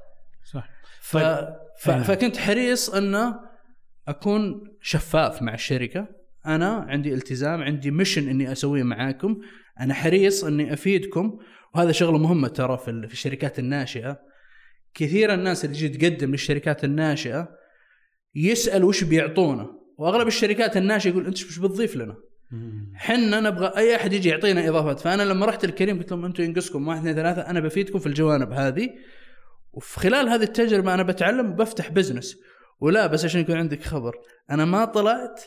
[0.52, 0.68] صح.
[1.04, 1.16] ف...
[1.16, 1.48] طيب.
[1.78, 1.88] ف...
[1.88, 2.02] نعم.
[2.02, 3.40] فكنت حريص أنه
[4.08, 6.06] أكون شفاف مع الشركة.
[6.46, 9.40] أنا عندي التزام عندي ميشن إني أسويه معاكم.
[9.80, 11.38] أنا حريص إني أفيدكم.
[11.74, 14.18] وهذا شغلة مهمة ترى في ال- في الشركات الناشئة.
[14.94, 17.48] كثير الناس اللي تجي تقدم للشركات الناشئة
[18.34, 19.66] يسأل وش بيعطونا.
[19.98, 22.14] وأغلب الشركات الناشئة يقول أنت وش بتضيف لنا؟
[22.94, 25.00] حنا نبغى أي أحد يجي يعطينا إضافات.
[25.00, 26.88] فأنا لما رحت الكريم قلت لهم أنتم ينقصكم.
[26.88, 28.88] واحد اثنين ثلاثة أنا بفيدكم في الجوانب هذه.
[29.76, 32.36] وفي خلال هذه التجربة أنا بتعلم وبفتح business
[32.80, 34.16] ولا بس عشان يكون عندك خبر
[34.50, 35.44] أنا ما طلعت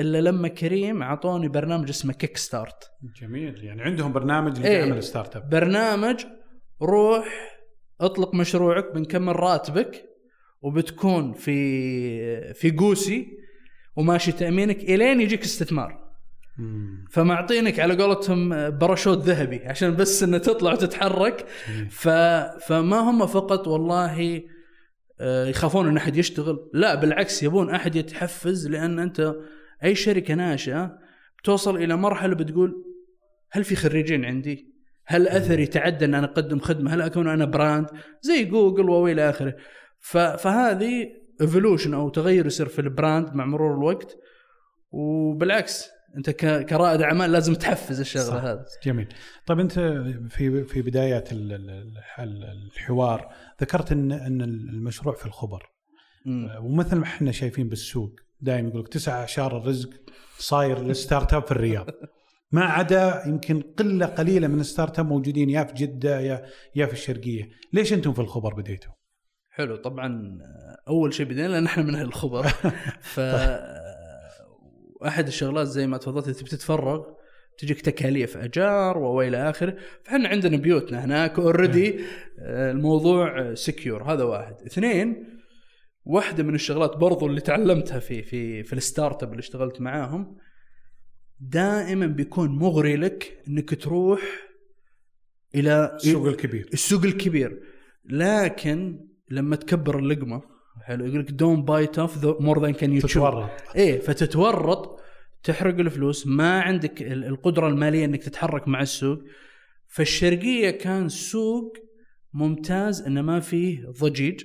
[0.00, 2.90] إلا لما كريم اعطوني برنامج اسمه kick start
[3.20, 4.58] جميل يعني عندهم برنامج.
[4.58, 6.24] لدعم ال startup برنامج
[6.82, 7.58] روح
[8.00, 10.04] اطلق مشروعك بنكمل راتبك
[10.62, 13.38] وبتكون في في قوسي
[13.96, 16.07] وماشي تأمينك إلين يجيك استثمار.
[17.10, 21.46] فمعطينك على قولتهم باراشوت ذهبي عشان بس إنه تطلع وتتحرك.
[21.90, 22.08] ف...
[22.66, 24.42] فما هم فقط والله
[25.20, 29.34] آه، يخافون إن أحد يشتغل لا بالعكس يبون أحد يتحفز لأن أنت
[29.84, 30.98] أي شركة ناشئة
[31.38, 32.84] بتوصل إلى مرحلة بتقول
[33.50, 34.74] هل في خريجين عندي؟
[35.06, 37.86] هل أثري تعدى إن أنا أقدم خدمة؟ هل أكون أنا brand؟
[38.22, 39.56] زي جوجل وإلى آخره.
[39.98, 40.18] ف...
[40.18, 41.06] فهذه
[41.40, 44.16] evolution أو تغير يصير في ال brand مع مرور الوقت
[44.90, 46.30] وبالعكس انت.
[46.30, 48.38] كرائد اعمال لازم تحفز الشغلة.
[48.52, 48.64] هذا.
[48.84, 49.08] جميل
[49.46, 49.72] طيب انت
[50.30, 50.82] في في
[52.18, 55.62] ال- الحوار ذكرت إن إن المشروع في الخبر
[56.26, 56.50] مم.
[56.60, 59.90] ومثل ما إحنا شايفين بالسوق دائما يقول لك تسع اعشار الرزق
[60.38, 61.86] صاير لل startup في الرياض
[62.52, 66.92] ما عدا يمكن قلة قليلة من ال startup موجودين يا في جدة يا يا في
[66.92, 68.92] الشرقية، ليش أنتم في الخبر بديتوا؟
[69.50, 70.38] حلو طبعا
[70.88, 72.42] أول شيء بدينا لأن إحنا من أهل الخبر
[73.14, 73.20] ف
[75.06, 77.04] أحد الشغلات زي ما تفضلت تبي تتفرغ
[77.58, 79.76] تجيك تكاليف أجار وإلى آخره.
[80.04, 82.00] فإحنا عندنا بيوتنا هناك already
[82.38, 84.54] الموضوع secure هذا واحد.
[84.66, 85.24] اثنين
[86.04, 90.36] واحدة من الشغلات برضو اللي تعلمتها في في في ال startup اللي اشتغلت معاهم
[91.40, 94.20] دائما بيكون مغري لك إنك تروح
[95.54, 96.68] إلى السوق الكبير.
[96.72, 97.62] السوق الكبير.
[98.04, 100.57] لكن لما تكبر اللقمة
[100.88, 101.06] حلو.
[101.06, 103.50] يقول لك don't bite off more than can you تتورط.
[103.76, 105.00] إيه فتتورط
[105.42, 106.26] تحرق الفلوس.
[106.26, 109.18] ما عندك ال- القدرة المالية إنك تتحرك مع السوق.
[109.86, 111.76] فالشرقية كان سوق
[112.32, 114.44] ممتاز إنه ما فيه ضجيج.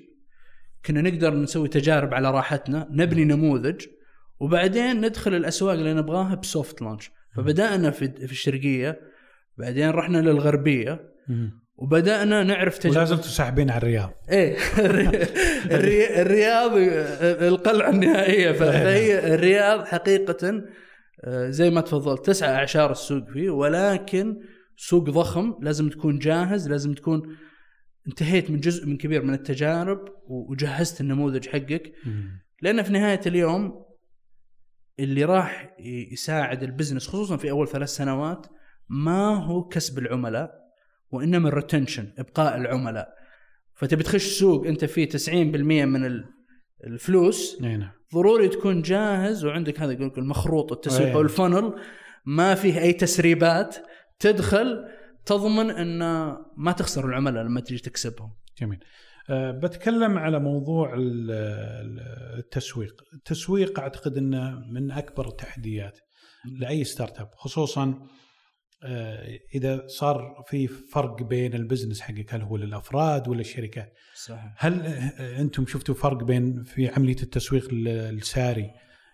[0.85, 3.85] كنا نقدر نسوي تجارب على راحتنا نبني نموذج
[4.39, 8.99] وبعدين ندخل الأسواق اللي نبغاها ب soft launch فبدأنا في الشرقية
[9.57, 11.13] بعدين رحنا للغربية.
[11.83, 14.11] وبدأنا نعرف ولا تجارب زلتوا ساحبين على الرياض.
[14.29, 14.57] إيه.
[14.77, 15.23] الري-
[15.75, 16.71] الري- الرياض
[17.53, 18.51] القلعة النهائية.
[18.51, 20.63] ف- فهي الرياض حقيقة
[21.25, 24.37] آه، زي ما تفضلت تسعى أعشار السوق فيه ولكن
[24.77, 27.35] سوق ضخم لازم تكون جاهز لازم تكون
[28.07, 31.93] انتهيت من جزء من كبير من التجارب وجهزت النموذج حقك.
[32.61, 33.85] لأن في نهاية اليوم
[34.99, 35.75] اللي راح
[36.11, 38.45] يساعد البزنس خصوصا في أول ثلاث سنوات
[38.89, 40.62] ما هو كسب العملاء.
[41.13, 43.07] وإنما الريتنشن إبقاء العملاء.
[43.75, 46.25] فتبي تخش سوق أنت فيه 90% من ال-
[46.83, 47.89] الفلوس نعم.
[48.13, 51.13] ضروري تكون جاهز وعندك هذا يقول المخروط التسويق.
[51.13, 51.73] أو الفنل
[52.25, 53.75] ما فيه أي تسريبات
[54.19, 54.85] تدخل
[55.25, 55.99] تضمن إن
[56.57, 58.31] ما تخسر العملاء لما تجي تكسبهم.
[58.61, 58.79] جميل.
[59.29, 63.01] أه بتكلم على موضوع ال- ال- التسويق.
[63.13, 65.99] التسويق أعتقد إنه من أكبر التحديات
[66.59, 67.99] لأي startup خصوصا
[69.55, 74.53] إذا صار في فرق بين ال business حقك هل هو للأفراد ولا الشركات صحيح.
[74.57, 78.71] هل أه، أنتم شفتوا فرق بين في عملية التسويق ال- الساري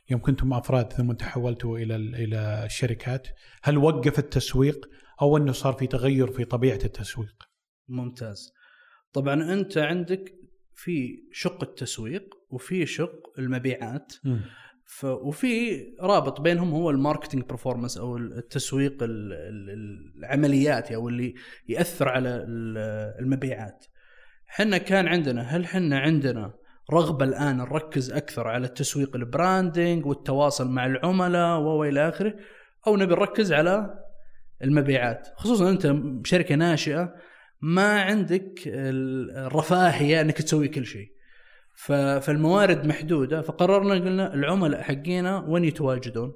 [0.09, 3.27] يوم كنتم أفراد ثم تحولتوا إلى ال- إلى الشركات
[3.63, 4.89] هل وقف التسويق
[5.21, 7.43] أو أنه صار في تغير في طبيعة التسويق؟
[7.87, 8.53] ممتاز.
[9.13, 10.33] طبعا أنت عندك
[10.73, 14.13] في شق التسويق وفي شق المبيعات.
[14.91, 21.33] ف وفي رابط بينهم هو ال marketing performance أو التسويق ال- ال- العملياتي أو اللي
[21.67, 22.77] يأثر على ال-
[23.19, 23.85] المبيعات.
[24.47, 26.53] حنا كان عندنا هل حنا عندنا
[26.93, 32.33] رغبة الآن نركز أكثر على التسويق ال branding والتواصل مع العملاء وإلى آخره
[32.87, 33.99] أو نبي نركز على
[34.63, 35.95] المبيعات خصوصا أنت
[36.27, 37.13] شركة ناشئة
[37.61, 41.18] ما عندك ال- الرفاهية أنك تسوي كل شيء.
[41.85, 46.33] فالموارد محدودة فقررنا قلنا العملاء حقينا وين يتواجدون؟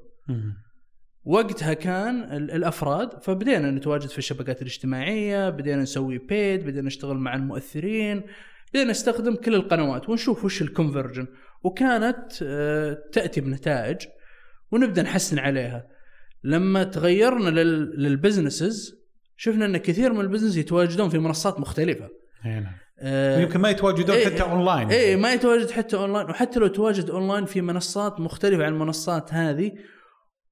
[1.26, 7.36] وقتها كان ال- الأفراد فبدينا نتواجد في الشبكات الاجتماعية، بدينا نسوي paid، بدينا نشتغل مع
[7.36, 8.24] المؤثرين،
[8.74, 11.28] بدينا نستخدم كل القنوات ونشوف وش ال conversion
[11.64, 13.98] وكانت آه، تأتي بنتائج
[14.72, 15.88] ونبدأ نحسن عليها.
[16.44, 18.96] لما تغيرنا لل- لل businesses
[19.38, 22.10] شفنا إن كثير من ال business يتواجدون في منصات مختلفة.
[22.46, 22.66] إي
[23.06, 27.10] آه، ويمكن ما يتواجدون إيه، حتى اونلاين إيه ما يتواجد حتى اونلاين وحتى لو تواجد
[27.10, 29.72] اونلاين في منصات مختلفة عن المنصات هذه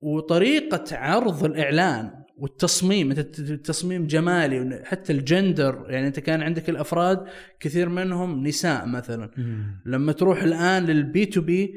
[0.02, 7.26] وطريقة عرض الإعلان والتصميم أنت ت- تصميم جمالي حتى الجندر يعني أنت كان عندك الأفراد
[7.60, 9.32] كثير منهم نساء مثلا.
[9.38, 9.82] مم.
[9.86, 11.74] لما تروح الآن لل B2B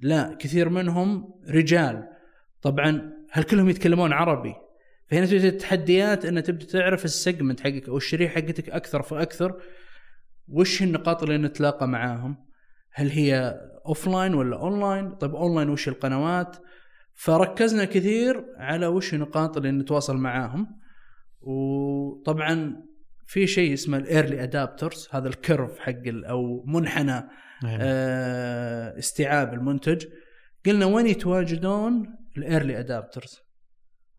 [0.00, 2.04] لا كثير منهم رجال.
[2.62, 4.54] طبعا هل كلهم يتكلمون عربي؟
[5.10, 9.60] فهنا تجي التحديات إن تبدأ تعرف ال segment حقك أو الشريحة حقتك أكثر فأكثر.
[10.48, 12.46] وش النقاط اللي نتلاقى معاهم؟
[12.92, 16.56] هل هي offline ولا اون لاين طيب اون لاين وش القنوات؟
[17.14, 20.80] فركزنا كثير على وش النقاط اللي نتواصل معاهم.
[21.40, 22.82] وطبعا
[23.26, 27.28] في شيء اسمه ال early adopters هذا ال curve حق أو منحنى
[27.62, 27.78] نعم.
[27.80, 30.06] آه، استيعاب المنتج.
[30.66, 33.40] قلنا وين يتواجدون ال early adopters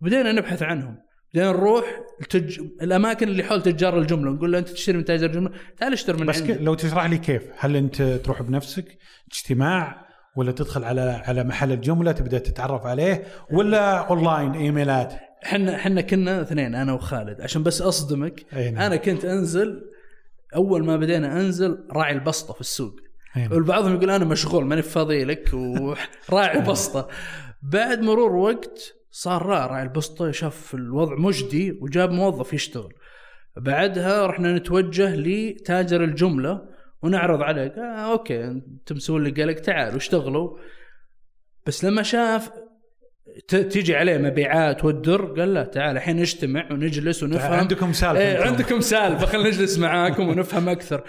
[0.02, 1.07] بدينا نبحث عنهم.
[1.38, 2.60] بدينا نروح التج...
[2.82, 6.26] الأماكن اللي حول تجار الجملة نقول له أنت تشتري من تاجر الجملة؟ تعال اشتري من
[6.26, 6.54] بس عندي.
[6.54, 8.98] لو تشرح لي كيف؟ هل أنت تروح بنفسك
[9.32, 15.14] اجتماع ولا تدخل على على محل الجملة تبدأ تتعرف عليه ولا أونلاين إيميلات؟
[15.46, 17.42] إحنا إحنا كنا اثنين أنا وخالد.
[17.42, 18.82] عشان بس أصدمك أي نعم.
[18.82, 19.82] أنا كنت أنزل
[20.56, 22.96] أول ما بدينا أنزل راعي البسطة في السوق.
[23.38, 23.52] أي نعم.
[23.52, 27.08] والبعضهم يقول أنا مشغول ماني فاضي لك وراعي البسطه
[27.64, 32.94] بعد مرور وقت صار را- راعي البسطة شاف الوضع مجدي وجاب موظف يشتغل.
[33.58, 36.62] بعدها رحنا نتوجه لتاجر الجملة
[37.02, 40.58] ونعرض عليه قال آه أوكي انت مسوي لي قلق تعال واشتغلوا
[41.66, 42.50] بس لما شاف
[43.48, 47.54] ت- تيجي عليه مبيعات والدر قال لا تعال الحين نجتمع ونجلس ونفهم.
[47.54, 48.42] عندكم سالفة إيه.
[48.44, 51.04] عندكم سالفة خلينا نجلس معاكم ونفهم أكثر.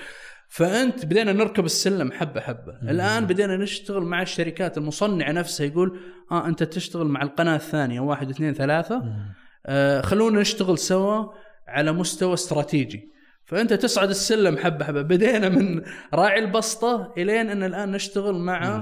[0.48, 2.72] فأنت بدينا نركب السلم حبة حبة.
[2.90, 4.78] الآن بدينا نشتغل مع الشركات.
[4.78, 8.98] المصنعه نفسها يقول آه أنت تشتغل مع القناة الثانية واحد اثنين ثلاثة.
[8.98, 9.34] مم.
[9.66, 11.24] آه خلونا نشتغل سوا
[11.68, 13.12] على مستوى استراتيجي.
[13.44, 15.02] فأنت تصعد السلم حبة حبة.
[15.02, 15.82] بدينا من
[16.14, 18.80] راعي البسطة إلين أن الآن نشتغل مع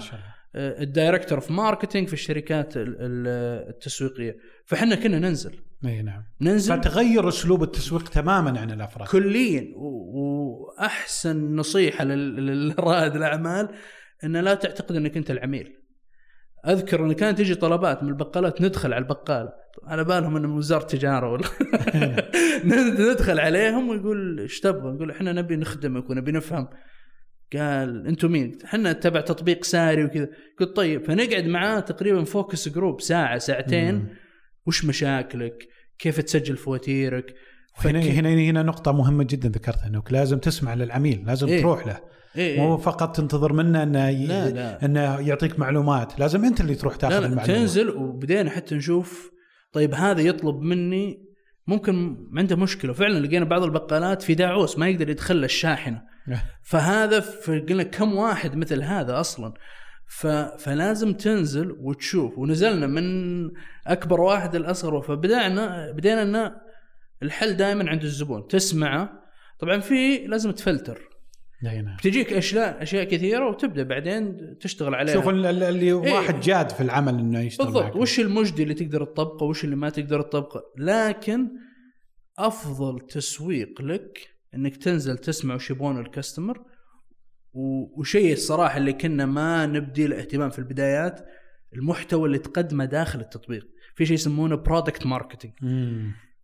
[0.59, 4.37] آه، ال director of marketing في الشركات ال- ال- التسويقية.
[4.67, 5.66] فإحنا كنا ننزل.
[5.87, 6.23] إي نعم.
[6.41, 6.77] ننزل.
[6.77, 9.09] فتغير أسلوب التسويق تماما عن الأفراد.
[9.09, 13.69] كليا وأحسن نصيحة لرائد الأعمال
[14.25, 15.77] إن لا تعتقد إنك أنت العميل.
[16.67, 19.49] أذكر إن كانت تجي طلبات من البقالات ندخل على البقال.
[19.85, 21.45] على بالهم انه من وزارة التجاره ولا؟
[23.13, 26.69] ندخل عليهم ويقول إيش تبغى؟ نقول إحنا نبي نخدمك ونبي نفهم.
[27.53, 30.29] قال أنتم مين؟ إحنا تبع تطبيق ساري وكذا.
[30.61, 33.95] قلت طيب فنقعد معاه تقريبا focus group ساعة ساعتين.
[33.95, 34.09] مم.
[34.67, 35.69] وش مشاكلك؟
[35.99, 37.35] كيف تسجل فواتيرك؟
[37.77, 41.61] هنا هنا هنا نقطة مهمة جدا ذكرتها إنك لازم تسمع للعميل، لازم إيه.
[41.61, 42.01] تروح له،
[42.37, 42.81] إيه مو إيه.
[42.81, 44.27] فقط تنتظر منه إنه ي...
[44.27, 47.57] لا لا إنه يعطيك معلومات، لازم أنت اللي تروح تاخذ لا لا المعلومات.
[47.61, 49.31] تنزل وبدينا حتى نشوف
[49.73, 51.27] طيب هذا يطلب مني
[51.67, 56.03] ممكن عنده مشكلة فعلا لقينا بعض البقالات في داعوس ما يقدر يدخل الشاحنة
[56.63, 59.55] فهذا في- قلنا كم واحد مثل هذا أصلا
[60.09, 60.27] ف...
[60.59, 62.39] فلازم تنزل وتشوف.
[62.39, 63.51] ونزلنا من
[63.87, 66.53] أكبر واحد لاصغر فبدأنا بدينا إن
[67.23, 68.47] الحل دائما عند الزبون.
[68.49, 69.13] تسمعه
[69.59, 71.09] طبعا في لازم تفلتر.
[71.63, 71.97] نعم.
[71.97, 75.15] بتجيك اشياء أشياء كثيرة وتبدأ بعدين تشتغل عليها.
[75.15, 75.93] شوف ال- ال- اللي إيه.
[75.93, 77.85] واحد جاد في العمل إنه يشتغل بالضبط.
[77.85, 77.97] معك.
[77.97, 81.49] وش المجدي اللي تقدر تطبقه؟ وش اللي ما تقدر تطبقه؟ لكن
[82.39, 84.19] أفضل تسويق لك
[84.55, 86.59] إنك تنزل تسمع وش يبغون ال customer.
[87.97, 91.21] وشيء الصراحة اللي كنا ما نبدي له اهتمام في البدايات
[91.73, 93.67] المحتوى اللي تقدمه داخل التطبيق.
[93.95, 95.53] في شيء يسمونه product marketing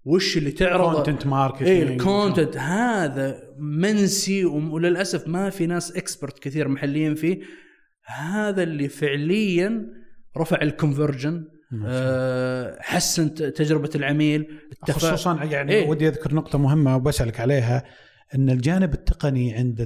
[0.04, 6.38] وش اللي تعرضه؟ content marketing إيه ال content هذا منسي وللأسف ما في ناس expert
[6.38, 7.40] كثير محليين فيه.
[8.04, 9.86] هذا اللي فعليا
[10.38, 11.44] رفع ال conversion
[11.86, 15.88] آه، حسن تجربة العميل خصوصا يعني إيه.
[15.88, 17.84] ودي أذكر نقطة مهمة وبسألك عليها.
[18.34, 19.82] إن الجانب التقني عند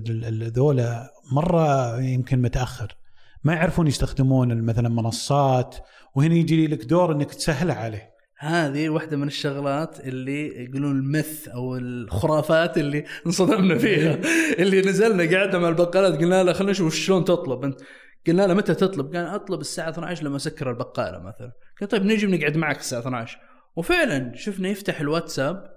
[0.57, 2.97] ذولا مرة يمكن متأخر.
[3.45, 5.77] ما يعرفون يستخدمون مثلا منصات
[6.15, 8.17] وهنا يجي لك دور إنك تسهلها عليه.
[8.39, 14.21] هذه واحدة من الشغلات اللي يقولون المث أو الخرافات اللي انصدمنا فيها.
[14.63, 17.65] اللي نزلنا قعدنا مع البقالات قلنا له خلينا نشوف شلون تطلب.
[17.65, 17.81] أنت
[18.27, 21.53] قلنا له متى تطلب؟ قال أطلب الساعة 12 لما أسكر البقالة مثلا.
[21.81, 23.39] قال طيب نجي بنقعد معك الساعة 12
[23.77, 25.76] وفعلا شفنا يفتح الواتساب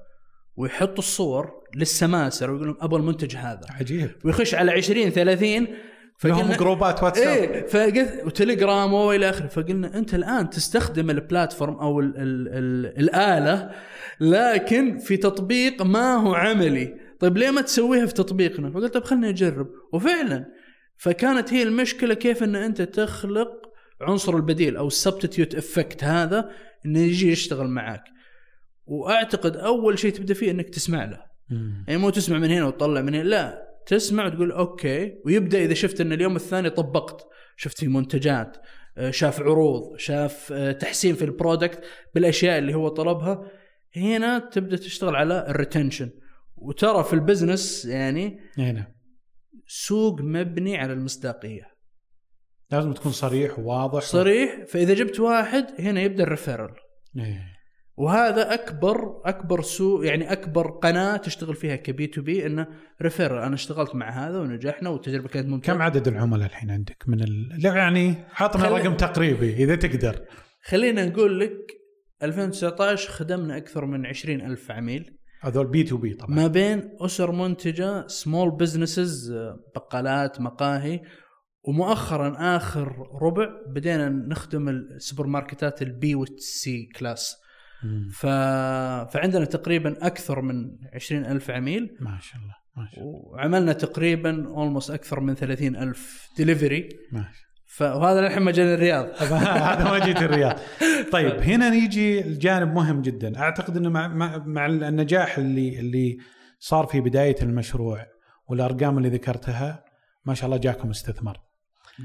[0.59, 3.61] ويحط الصور للسماسره ويقول لهم أبغى المنتج هذا.
[3.69, 4.09] عجيب.
[4.25, 5.67] ويخش على 20 30
[6.25, 9.47] لهم groupات واتساب إيه فقلت وتليجرام وإلى آخره.
[9.47, 13.71] فقلنا أنت الآن تستخدم ال platform أو ال ال ال الآلة
[14.19, 16.95] لكن في تطبيق ما هو عملي.
[17.19, 19.67] طيب ليه ما تسويها في تطبيقنا؟ فقلت طيب خليني أجرب.
[19.93, 20.45] وفعلا
[20.97, 23.49] فكانت هي المشكلة كيف إن أنت تخلق
[24.01, 26.49] عنصر البديل أو ال substitute effect هذا
[26.85, 28.03] إنه يجي يشتغل معك
[28.89, 31.19] وأعتقد أول شيء تبدأ فيه إنك تسمع له.
[31.49, 31.85] مم.
[31.87, 36.01] يعني مو تسمع من هنا وتطلع من هنا لا تسمع وتقول okay ويبدأ إذا شفت
[36.01, 37.27] إن اليوم الثاني طبقت.
[37.57, 38.57] شفت في منتجات
[38.97, 41.83] آه، شاف عروض شاف آه، تحسين في ال product
[42.15, 43.51] بالأشياء اللي هو طلبها.
[43.95, 46.09] هنا تبدأ تشتغل على ال retention.
[46.55, 48.85] وترى في ال business يعني اي نعم.
[49.67, 51.69] سوق مبني على المصداقية.
[52.71, 54.01] لازم تكون صريح وواضح.
[54.01, 56.71] صريح فإذا جبت واحد هنا يبدأ ال referral
[57.17, 57.58] إيه.
[57.99, 62.67] وهذا أكبر أكبر سوق يعني أكبر قناة تشتغل فيها ك B2B إنه
[63.01, 67.21] refer أنا اشتغلت مع هذا ونجحنا والتجربة كانت ممتازه كم عدد العملاء الحين عندك؟ من
[67.23, 67.65] ال...
[67.65, 70.25] يعني عطنا خلي- رقم تقريبي إذا تقدر.
[70.63, 71.57] خلينا نقول لك
[72.23, 75.15] 2019 خدمنا أكثر من 20 ألف عميل.
[75.41, 76.35] هذول B2B طبعا.
[76.35, 79.33] ما بين أسر منتجة small businesses
[79.75, 81.01] بقالات مقاهي
[81.63, 87.35] ومؤخرا آخر ربع بدينا نخدم السوبر ماركتات ال B وال C class.
[88.13, 88.25] ف...
[89.13, 91.97] فعندنا تقريبا أكثر من 20 ألف عميل.
[91.99, 93.21] ما شاء الله ما شاء الله.
[93.25, 99.05] وعملنا تقريبا almost أكثر من 30 ألف دليفري ما شاء فهذا الحين ما جانا الرياض.
[99.21, 100.59] الله هذا ما جيت الرياض.
[101.11, 103.39] طيب هنا يجي الجانب مهم جدا.
[103.39, 106.17] أعتقد إنه مع, مع, مع النجاح اللي اللي
[106.59, 108.05] صار في بداية المشروع
[108.47, 109.83] والأرقام اللي ذكرتها
[110.25, 111.48] ما شاء الله جاكم استثمار.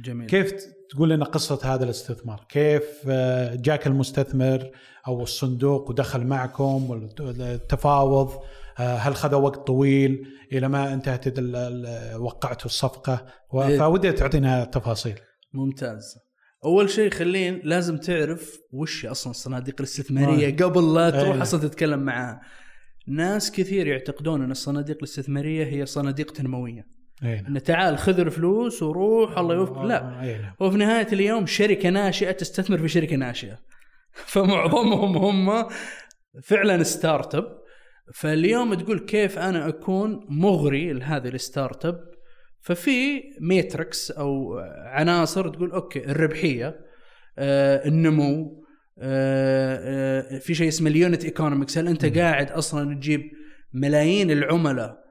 [0.02, 0.26] جميل.
[0.26, 0.52] كيف
[0.90, 4.70] تقول لنا قصة هذا الاستثمار؟ كيف آه، جاك المستثمر
[5.08, 8.30] أو الصندوق ودخل معكم والتفاوض
[8.78, 11.38] آه، هل خذ وقت طويل؟ إلى ما انتهت
[12.18, 13.78] وقعتوا الصفقة؟ إيه.
[13.78, 15.14] فودي تعطينا تفاصيل.
[15.52, 16.18] ممتاز.
[16.64, 21.42] أول شيء خلين لازم تعرف وش أصلا الصناديق الاستثمارية قبل لا تروح أيه.
[21.42, 22.40] أصلا تتكلم معها.
[23.08, 26.93] ناس كثير يعتقدون إن الصناديق الاستثمارية هي صناديق تنموية.
[27.22, 27.56] أي نعم.
[27.56, 29.84] ان تعال خذ الفلوس وروح الله يوفقك.
[29.84, 30.02] لا.
[30.02, 30.54] آه، أي نعم.
[30.60, 33.58] وفي نهاية اليوم شركة ناشئة تستثمر في شركة ناشئة.
[34.32, 35.68] فمعظمهم هم
[36.42, 37.58] فعلا start up
[38.14, 42.00] فاليوم تقول كيف أنا أكون مغري لهذه ال start up
[42.60, 46.80] ففي metrics أو عناصر تقول okay الربحية
[47.38, 48.64] آه النمو
[48.98, 49.78] آه
[50.34, 53.30] آه في شيء اسمه ال unit economics هل أنت قاعد أصلا تجيب
[53.72, 55.03] ملايين العملاء آه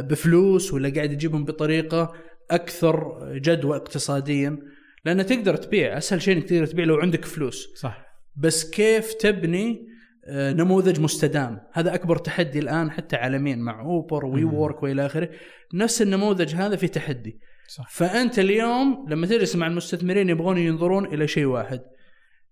[0.00, 2.12] بفلوس ولا قاعد تجيبهم بطريقة
[2.50, 4.58] أكثر جدوى اقتصاديا.
[5.04, 7.68] لأن تقدر تبيع أسهل شيء إنك تقدر تبيع لو عندك فلوس.
[7.76, 8.06] صح.
[8.36, 9.92] بس كيف تبني
[10.24, 15.30] آه، نموذج مستدام؟ هذا أكبر تحدي الآن حتى عالميا مع Uber WeWork وإلى آخره.
[15.74, 17.40] نفس النموذج هذا في تحدي.
[17.68, 17.90] صح.
[17.90, 21.80] فأنت اليوم لما تجلس مع المستثمرين يبغون ينظرون إلى شيء واحد.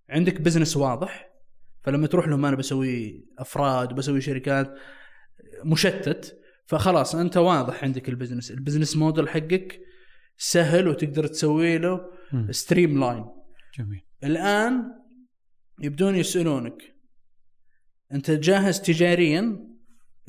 [0.09, 1.31] عندك business واضح.
[1.83, 4.75] فلما تروح لهم أنا بسوي أفراد بسوي شركات
[5.65, 6.40] مشتت.
[6.65, 9.79] فخلاص أنت واضح عندك ال business ال business model حقك
[10.37, 12.11] سهل وتقدر تسوي له.
[12.49, 13.25] streamline
[13.77, 14.01] جميل.
[14.23, 14.83] الآن
[15.79, 16.95] يبدون يسألونك
[18.11, 19.67] أنت جاهز تجاريا؟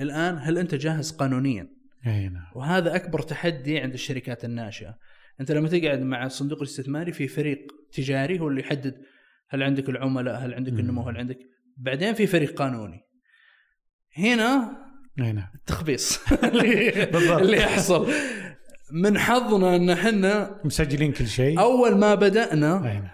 [0.01, 1.69] الآن هل أنت جاهز قانونيا؟
[2.07, 2.47] إي نعم.
[2.55, 4.99] وهذا أكبر تحدي عند الشركات الناشئة.
[5.41, 9.03] أنت لما تقعد مع الصندوق الاستثماري في فريق تجاري هو اللي يحدد
[9.49, 10.73] هل عندك العملاء هل عندك.
[10.73, 11.39] النمو هل عندك.
[11.77, 13.01] بعدين في فريق قانوني.
[14.17, 14.77] هنا
[15.17, 15.45] نعم.
[15.55, 18.13] التخبيص اللي, يحصل.
[18.93, 21.61] من حظنا أن إحنا مسجلين كل شيء.
[21.61, 23.09] أول ما بدأنا أي نعم.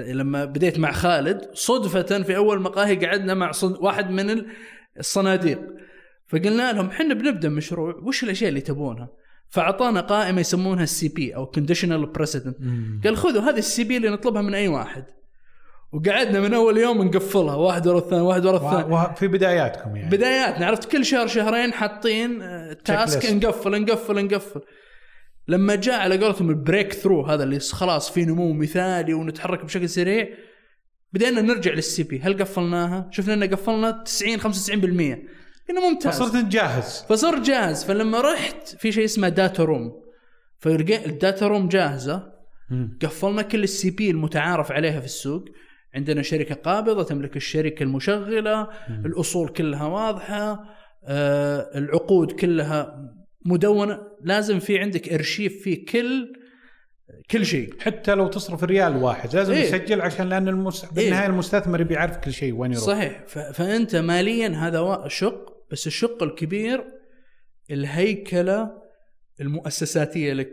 [0.00, 3.76] لما بديت مع خالد صدفة في أول مقاهي قعدنا مع صن...
[3.80, 4.46] واحد من ال-
[4.98, 5.60] الصناديق.
[6.28, 9.08] فقلنا لهم إحنا بنبدأ مشروع وش الأشياء اللي تبونها؟
[9.48, 12.56] فأعطانا قائمة يسمونها ال CP أو conditional precedent.
[13.04, 15.04] قال خذوا هذه ال CP اللي نطلبها من أي واحد.
[15.96, 18.94] وقعدنا من أول يوم نقفلها واحد ورا الثاني واحد ورا الثاني.
[18.94, 20.10] و- وفي بداياتكم يعني.
[20.10, 23.32] بداياتنا عرفت كل شهر شهرين حاطين آه، task list.
[23.32, 24.60] نقفل نقفل نقفل.
[25.48, 30.28] لما جاء على قولتهم ال breakthrough هذا اللي خلاص في نمو مثالي ونتحرك بشكل سريع
[31.12, 35.18] بدينا نرجع لل CP هل قفلناها؟ شفنا ان قفلنا 90 95%
[35.68, 36.22] قلنا ممتاز.
[36.22, 37.04] فصرت جاهز.
[37.08, 37.84] فصرت جاهز.
[37.84, 39.92] فلما رحت في شيء اسمه data room
[40.58, 42.32] فلقيت ال data room جاهزة.
[42.70, 42.98] مم.
[43.02, 45.44] قفلنا كل ال CP المتعارف عليها في السوق.
[45.96, 49.06] عندنا شركة قابضة تملك الشركة المشغلة مم.
[49.06, 50.64] الأصول كلها واضحة
[51.04, 53.12] آه العقود كلها
[53.46, 54.00] مدونة.
[54.22, 56.32] لازم في عندك إرشيف فيه كل
[57.30, 57.74] كل شيء.
[57.80, 59.62] حتى لو تصرف ريال واحد لازم إيه.
[59.62, 60.84] يسجل عشان لأن المس...
[60.84, 62.84] بالنهاية المستثمر يبي يعرف كل شيء وين يروح.
[62.84, 63.24] صحيح.
[63.26, 63.38] ف...
[63.38, 66.84] فأنت ماليا هذا شق بس الشق الكبير
[67.70, 68.70] الهيكلة
[69.40, 70.52] المؤسساتية لك.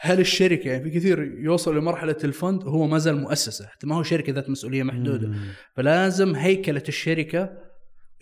[0.00, 3.96] هل الشركة يعني في كثير يوصل لمرحلة ال fund هو ما زال مؤسسة حتى ما
[3.96, 5.28] هو شركة ذات مسؤولية محدودة.
[5.28, 5.36] مم.
[5.76, 7.50] فلازم هيكلة الشركة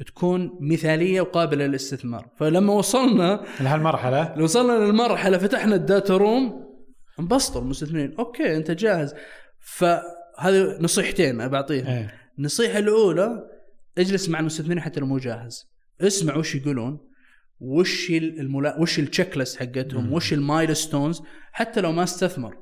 [0.07, 2.29] تكون مثالية وقابلة للاستثمار.
[2.39, 6.67] فلما وصلنا لهالمرحلة؟ وصلنا للمرحلة فتحنا ال data room
[7.21, 8.15] انبسطوا المستثمرين.
[8.19, 9.15] okay أنت جاهز.
[9.61, 12.15] فهذه نصيحتين بعطيها إيه.
[12.39, 13.43] النصيحة الأولى
[13.99, 15.67] اجلس مع المستثمرين حتى لو مو جاهز.
[16.01, 16.99] اسمع وش يقولون.
[17.61, 18.81] وش الملا...
[18.81, 20.13] وش ال checklist حقتهم.
[20.13, 22.57] وش ال milestones حتى لو ما استثمر.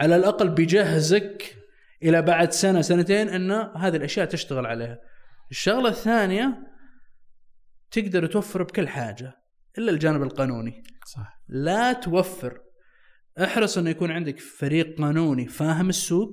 [0.00, 1.56] على الأقل بيجهزك
[2.02, 4.98] إلى بعد سنة سنتين أن هذه الأشياء تشتغل عليها.
[5.50, 6.58] الشغلة الثانية
[7.90, 9.32] تقدر توفر بكل حاجة
[9.78, 10.82] إلا الجانب القانوني.
[11.06, 11.42] صح.
[11.48, 12.58] لا توفر.
[13.44, 16.32] احرص إنه يكون عندك فريق قانوني فاهم السوق.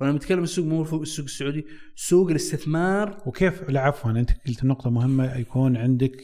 [0.00, 1.64] وأنا متكلم السوق مو السوق السعودي
[1.96, 3.22] سوق الاستثمار.
[3.26, 6.16] وكيف لا عفوا أنت قلت نقطة مهمة يكون عندك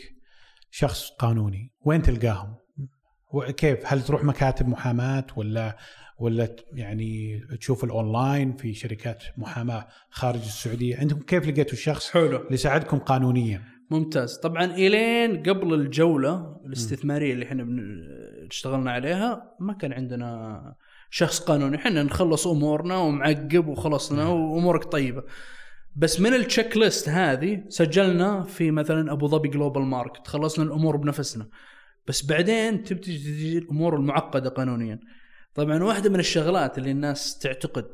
[0.71, 2.55] شخص قانوني وين تلقاهم؟
[3.33, 5.77] وكيف هل تروح مكاتب محاماة ولا
[6.19, 12.37] ولا يعني تشوف الأونلاين في شركات محاماة خارج السعودية؟ أنتم كيف لقيتوا الشخص حلو.
[12.37, 14.37] اللي يساعدكم قانونيا؟ ممتاز.
[14.39, 17.67] طبعا الين قبل الجولة الاستثمارية اللي إحنا
[18.51, 20.75] اشتغلنا عليها ما كان عندنا
[21.11, 21.77] شخص قانوني.
[21.77, 25.23] إحنا نخلص أمورنا ومعقب وخلصنا وأمورك طيبة.
[25.97, 31.49] بس من ال checklist هذه سجلنا في مثلا أبو ظبي Global Market خلصنا الأمور بنفسنا.
[32.09, 35.01] بس بعدين تبتدي تجي الأمور المعقدة قانونيا.
[35.55, 37.87] طبعا واحدة من الشغلات اللي الناس تعتقد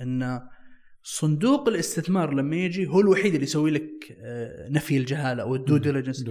[0.00, 0.40] إن
[1.02, 5.76] صندوق الاستثمار لما يجي هو الوحيد اللي يسوي لك آه، نفي الجهالة أو ال due
[5.76, 6.24] diligence.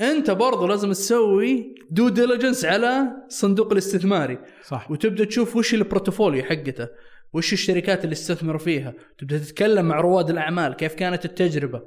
[0.00, 4.38] أنت برضو لازم تسوي due diligence على صندوق الاستثماري.
[4.64, 4.90] صح.
[4.90, 6.88] وتبدأ تشوف وش ال portfolio حقته.
[7.34, 11.82] وش الشركات اللي استثمروا فيها؟ تبدأ تتكلم مع رواد الأعمال كيف كانت التجربة؟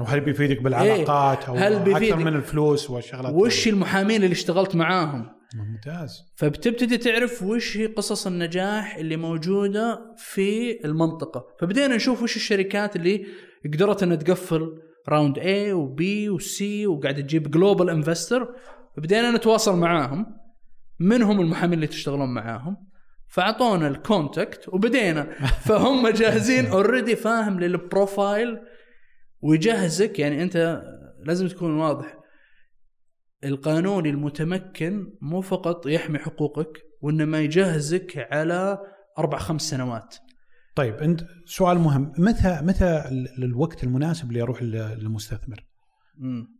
[0.00, 1.68] وهل بيفيدك بالعلاقات أو إيه.
[1.68, 6.32] هل أكثر بيفيدك؟ من الفلوس والشغلات وش المحامين اللي اشتغلت معاهم؟ ممتاز.
[6.36, 11.46] فبتبتدي تعرف وش هي قصص النجاح اللي موجودة في المنطقة.
[11.60, 13.26] فبدينا نشوف وش الشركات اللي
[13.64, 18.48] قدرت إنها تقفل round A و B و C وقاعد تجيب global investor
[18.96, 20.26] بدينا نتواصل معاهم.
[21.00, 22.91] من هم المحامين اللي تشتغلون معاهم.
[23.32, 25.22] فأعطونا ال contact وبدينا.
[25.68, 28.58] فهم جاهزين already فاهم لل profile
[29.42, 30.82] ويجهزك يعني أنت
[31.24, 32.16] لازم تكون واضح.
[33.44, 38.78] القانوني المتمكن مو فقط يحمي حقوقك وإنما يجهزك على
[39.18, 40.16] أربع خمس سنوات.
[40.76, 42.12] طيب انت سؤال مهم.
[42.18, 45.64] متى متى ال- الوقت المناسب اللي أروح لل- للمستثمر؟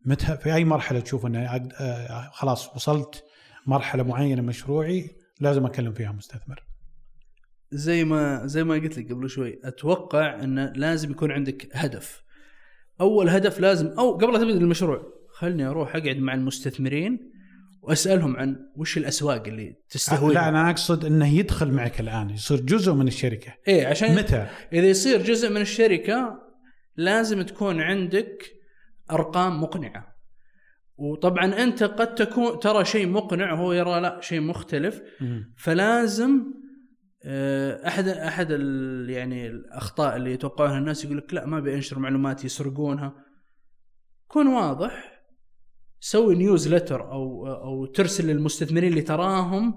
[0.06, 3.24] متى في أي مرحلة تشوف ان أقد- آه، خلاص وصلت
[3.66, 5.10] مرحلة معينة مشروعي
[5.42, 6.64] لازم أكلم فيها مستثمر.
[7.72, 12.22] زي ما زي ما قلت لك قبل شوي أتوقع انه لازم يكون عندك هدف.
[13.00, 15.02] أول هدف لازم أو قبل لا تبدأ المشروع
[15.34, 17.32] خلني أروح أقعد مع المستثمرين
[17.82, 22.92] وأسألهم عن وش الأسواق اللي تستهوي لا أنا أقصد إنه يدخل معك الآن يصير جزء
[22.92, 23.54] من الشركة.
[23.68, 26.38] إيه عشان متى؟ إذا يصير جزء من الشركة
[26.96, 28.44] لازم تكون عندك
[29.10, 30.11] أرقام مقنعة.
[31.02, 35.02] وطبعا أنت قد تكون ترى شيء مقنع وهو يرى لا شيء مختلف.
[35.56, 36.44] فلازم
[37.24, 38.50] آه، أحد أحد
[39.08, 43.14] يعني الأخطاء اللي يتوقعها الناس يقول لك لا ما أبي أنشر معلومات يسرقونها.
[44.28, 45.22] كن واضح
[46.00, 49.74] سوي نيوزلتر أو أو ترسل للمستثمرين اللي تراهم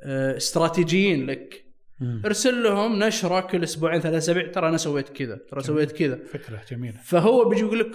[0.00, 1.64] آه، استراتيجيين لك.
[2.24, 6.24] ارسل لهم نشرة كل أسبوعين ثلاث اسابيع ترى أنا سويت كذا ترى سويت كذا.
[6.24, 6.98] فكرة جميلة.
[7.04, 7.92] فهو بيجي يقول لك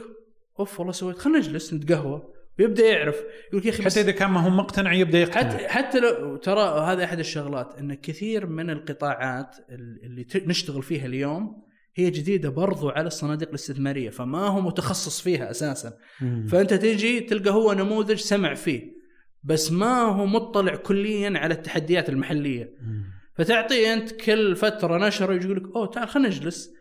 [0.59, 1.17] أوف والله سويت.
[1.17, 2.36] خلينا نجلس نتقهوى.
[2.59, 3.15] ويبدا يعرف
[3.53, 6.61] يقول يا أخي حتى إذا كان ما هو مقتنع يبدأ يقتنع حتى حتى لو ترى
[6.61, 9.55] هذا أحد الشغلات إن كثير من القطاعات
[10.03, 15.93] اللي نشتغل فيها اليوم هي جديدة برضو على الصناديق الاستثمارية فما هو متخصص فيها أساسا
[16.21, 16.47] مم.
[16.47, 18.97] فأنت تجي تلقى هو نموذج سمع فيه
[19.43, 23.03] بس ما هو مطلع كليا على التحديات المحلية مم.
[23.35, 26.73] فتعطيه أنت كل فترة نشرة يجي يقول لك أوه تعال خلينا نجلس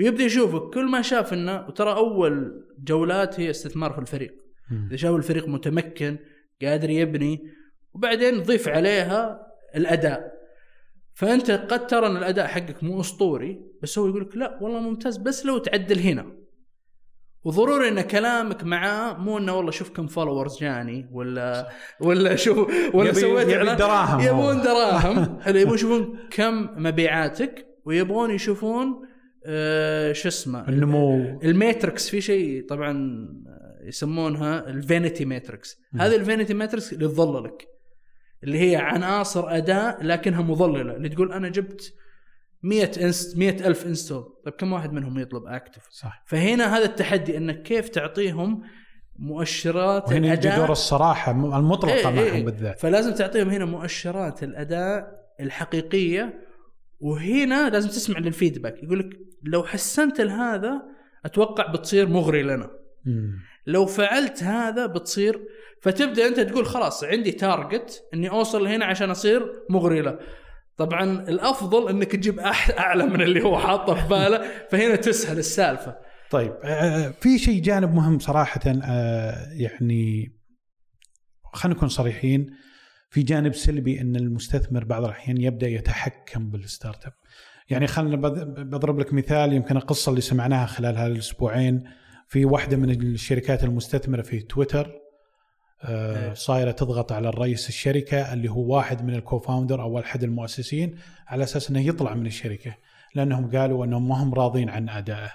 [0.00, 4.43] ويبدأ يشوفك كل ما شاف انه وترى أول جولات هي استثمار في الفريق.
[4.88, 6.16] إذا شاف الفريق متمكن
[6.62, 7.48] قادر يبني
[7.94, 9.46] وبعدين ضيف عليها
[9.76, 10.34] الأداء.
[11.14, 15.16] فأنت قد ترى أن الأداء حقك مو أسطوري بس هو يقول لك لا والله ممتاز
[15.16, 16.26] بس لو تعدل هنا.
[17.44, 21.68] وضروري إن كلامك معاه مو إنه والله شوف كم followers جاني ولا
[22.00, 23.64] ولا شوف ولا يبي- sweet يبي.
[23.74, 24.20] دراهم.
[24.20, 25.38] يبون دراهم.
[25.60, 28.86] يبون يشوفون كم مبيعاتك ويبون يشوفون
[29.46, 31.40] آه شو اسمه النمو.
[31.44, 32.92] ال matrix في شيء طبعا
[33.84, 37.68] يسمونها ال vanity matrix هذه ال vanity matrix اللي تضللك
[38.44, 40.96] اللي هي عناصر أداء لكنها مضللة.
[40.96, 41.94] اللي تقول أنا جبت
[42.62, 46.24] 100 inst 100 ألف install طيب كم واحد منهم يطلب active صح.
[46.26, 48.62] فهنا هذا التحدي انك كيف تعطيهم
[49.18, 52.80] مؤشرات وهنا الأداء؟ دور الصراحة المطلقه إيه معهم إيه بالذات.
[52.80, 56.40] فلازم تعطيهم هنا مؤشرات الأداء الحقيقية
[57.00, 60.82] وهنا لازم تسمع لل feedback يقول لك لو حسنت لهذا
[61.24, 62.70] أتوقع بتصير مغري لنا.
[63.04, 63.38] مم.
[63.66, 65.40] لو فعلت هذا بتصير
[65.82, 70.18] فتبدأ أنت تقول خلاص عندي target إني أوصل هنا عشان أصير مغري له
[70.76, 72.40] طبعا الأفضل إنك تجيب
[72.78, 75.96] أعلى من اللي هو حاطه في باله فهنا تسهل السالفة.
[76.30, 80.32] طيب آه، في شيء جانب مهم صراحة آه، يعني
[81.52, 82.50] خلينا نكون صريحين.
[83.10, 87.12] في جانب سلبي إن المستثمر بعض الأحيان يبدأ يتحكم بالستارت أب.
[87.70, 91.84] يعني خلينا بض- بضرب لك مثال يمكن القصة اللي سمعناها خلال هذه الأسبوعين.
[92.28, 95.04] في واحدة من الشركات المستثمرة في تويتر
[95.82, 96.34] آه، إيه.
[96.34, 101.44] صايرة تضغط على الرئيس الشركة اللي هو واحد من ال co-founder أو احد المؤسسين على
[101.44, 102.74] أساس إنه يطلع من الشركة
[103.14, 105.30] لأنهم قالوا إنهم ما هم راضين عن أدائه.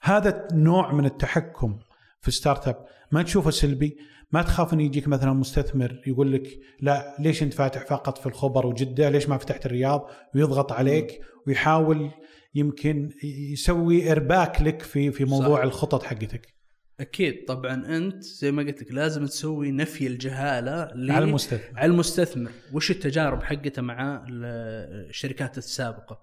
[0.00, 1.78] هذا نوع من التحكم
[2.20, 2.86] في startup.
[3.12, 3.96] ما تشوفه سلبي؟
[4.32, 8.66] ما تخاف إن يجيك مثلا مستثمر يقول لك لا ليش أنت فاتح فقط في الخبر
[8.66, 12.10] وجدة؟ ليش ما فتحت الرياض؟ ويضغط عليك ويحاول
[12.54, 15.62] يمكن يسوي ارباك لك في في موضوع صح.
[15.62, 16.54] الخطط حقتك.
[17.00, 17.44] أكيد.
[17.48, 20.72] طبعا أنت زي ما قلت لك لازم تسوي نفي الجهالة
[21.12, 21.78] على المستثمر.
[21.78, 22.50] على المستثمر.
[22.72, 26.20] وش التجارب حقته مع الشركات السابقة.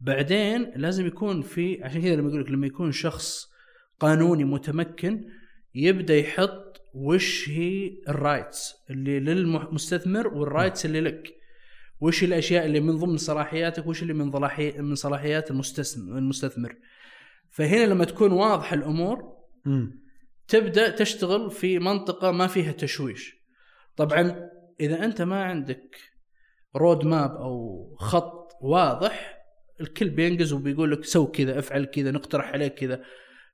[0.00, 3.48] بعدين لازم يكون في عشان كذا لما أقول لك لما يكون شخص
[4.00, 5.24] قانوني متمكن
[5.74, 11.37] يبدأ يحط وش هي ال rights اللي للمستثمر وال rights اللي لك.
[12.00, 16.76] وش الأشياء اللي من ضمن صلاحياتك وش اللي من صلاحي من صلاحيات المستثمر.
[17.50, 19.36] فهنا لما تكون واضحه الأمور
[20.48, 23.34] تبدأ تشتغل في منطقة ما فيها تشويش.
[23.96, 24.48] طبعا
[24.80, 25.96] إذا أنت ما عندك
[26.76, 29.38] road map أو خط واضح
[29.80, 33.02] الكل بينقز وبيقول لك سو كذا افعل كذا نقترح عليك كذا.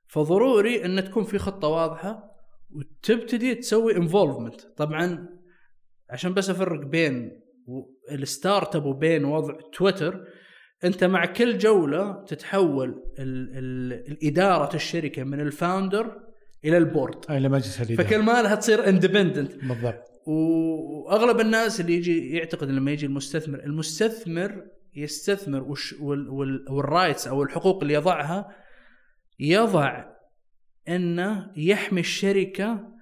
[0.07, 2.35] فضروري إن تكون في خطة واضحة
[2.71, 5.29] وتبتدي تسوي involvement طبعا
[6.09, 7.41] عشان بس أفرق بين
[8.11, 10.27] ال startup وبين وضع تويتر
[10.83, 16.21] انت مع كل جولة تتحول ال ال الإدارة الشركة من ال founder
[16.65, 17.31] إلى ال board.
[17.31, 18.07] إلى مجلس الإدارة.
[18.07, 20.03] فكل مالها تصير independent بالضبط.
[20.25, 25.95] وأغلب الناس اللي يجي يعتقد لما يجي المستثمر المستثمر يستثمر وش
[26.69, 28.55] وال rights أو الحقوق اللي يضعها
[29.39, 30.05] يضع
[30.87, 32.94] إنه يحمي الشركة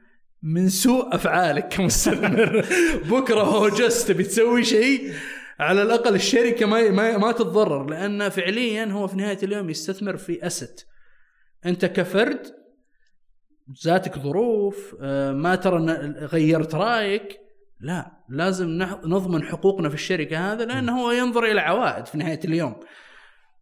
[0.44, 2.66] من سوء أفعالك كمستثمر.
[3.12, 5.14] بكرة هو just تبي تسوي شيء
[5.60, 10.48] على الأقل الشركة ما ما, ما تتضرر لأن فعليا هو في نهاية اليوم يستثمر في
[10.48, 10.80] اسد
[11.66, 12.48] أنت كفرد
[13.86, 15.86] ذاتك ظروف آه، ما ترى
[16.26, 17.40] غيرت رأيك
[17.84, 18.68] لا لازم
[19.06, 22.76] نضمن حقوقنا في الشركة هذا لأنه هو ينظر إلى عوائد في نهاية اليوم.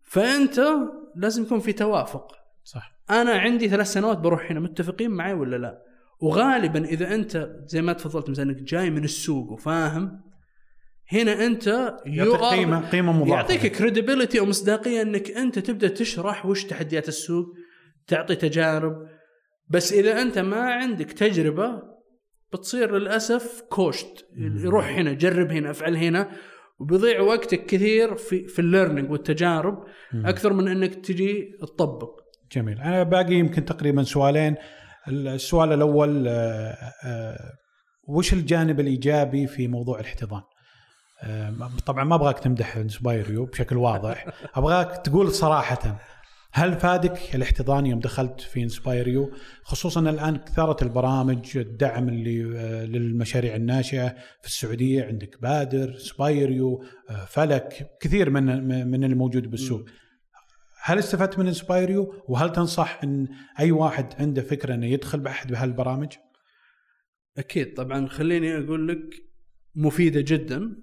[0.04, 0.62] فأنت
[1.16, 2.32] لازم يكون في توافق.
[2.64, 2.92] صح.
[3.10, 5.82] أنا عندي ثلاث سنوات بروح هنا متفقين معي ولا لا؟
[6.22, 10.22] وغالبا إذا أنت زي ما تفضلت مثلا إنك جاي من السوق وفاهم
[11.12, 11.68] هنا أنت
[12.06, 17.46] يعطيك قيمه قيمة مضافه يعطيك credibility أو مصداقية إنك أنت تبدأ تشرح وش تحديات السوق
[18.08, 19.08] تعطي تجارب.
[19.70, 21.82] بس إذا أنت ما عندك تجربة
[22.54, 24.26] بتصير للأسف coach ت
[24.64, 26.32] روح هنا جرب هنا افعل هنا.
[26.80, 32.22] وبيضيع وقتك كثير في في ال learning والتجارب أكثر من إنك تجي تطبق.
[32.52, 32.82] جميل.
[32.82, 34.56] أنا باقي يمكن تقريبا سؤالين.
[35.08, 37.54] السؤال الأول آه، آه،
[38.08, 40.42] وش الجانب الإيجابي في موضوع الاحتضان؟
[41.24, 41.54] آه،
[41.86, 44.26] طبعا ما أبغاك تمدح inspireU بشكل واضح.
[44.56, 46.00] أبغاك تقول صراحة
[46.54, 49.32] هل فادك الاحتضان يوم دخلت في inspireU
[49.64, 52.44] خصوصا الآن كثرت البرامج الدعم اللي
[52.86, 54.08] للمشاريع الناشئة
[54.42, 56.84] في السعودية عندك بادر inspireU
[57.28, 59.86] فلك كثير من من الموجود بالسوق.
[60.84, 63.28] هل استفدت من inspireU وهل تنصح إن
[63.60, 66.14] أي واحد عنده فكرة إنه يدخل بأحد بهالبرامج؟
[67.38, 67.74] أكيد.
[67.74, 69.24] طبعا خليني أقول لك
[69.76, 70.78] مفيدة جدا.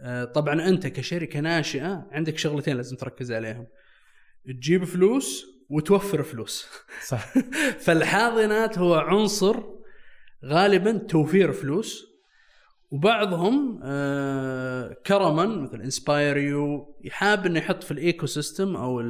[0.00, 3.66] آه، طبعا أنت كشركة ناشئة عندك شغلتين لازم تركز عليهم.
[4.46, 6.68] تجيب فلوس وتوفر فلوس.
[7.06, 7.34] صح.
[7.84, 9.62] فالحاضنات هو عنصر
[10.44, 12.13] غالبا توفير فلوس
[12.94, 19.00] وبعضهم آه كرما مثل inspireU يحاب إنه يحط في ال ecosystem أو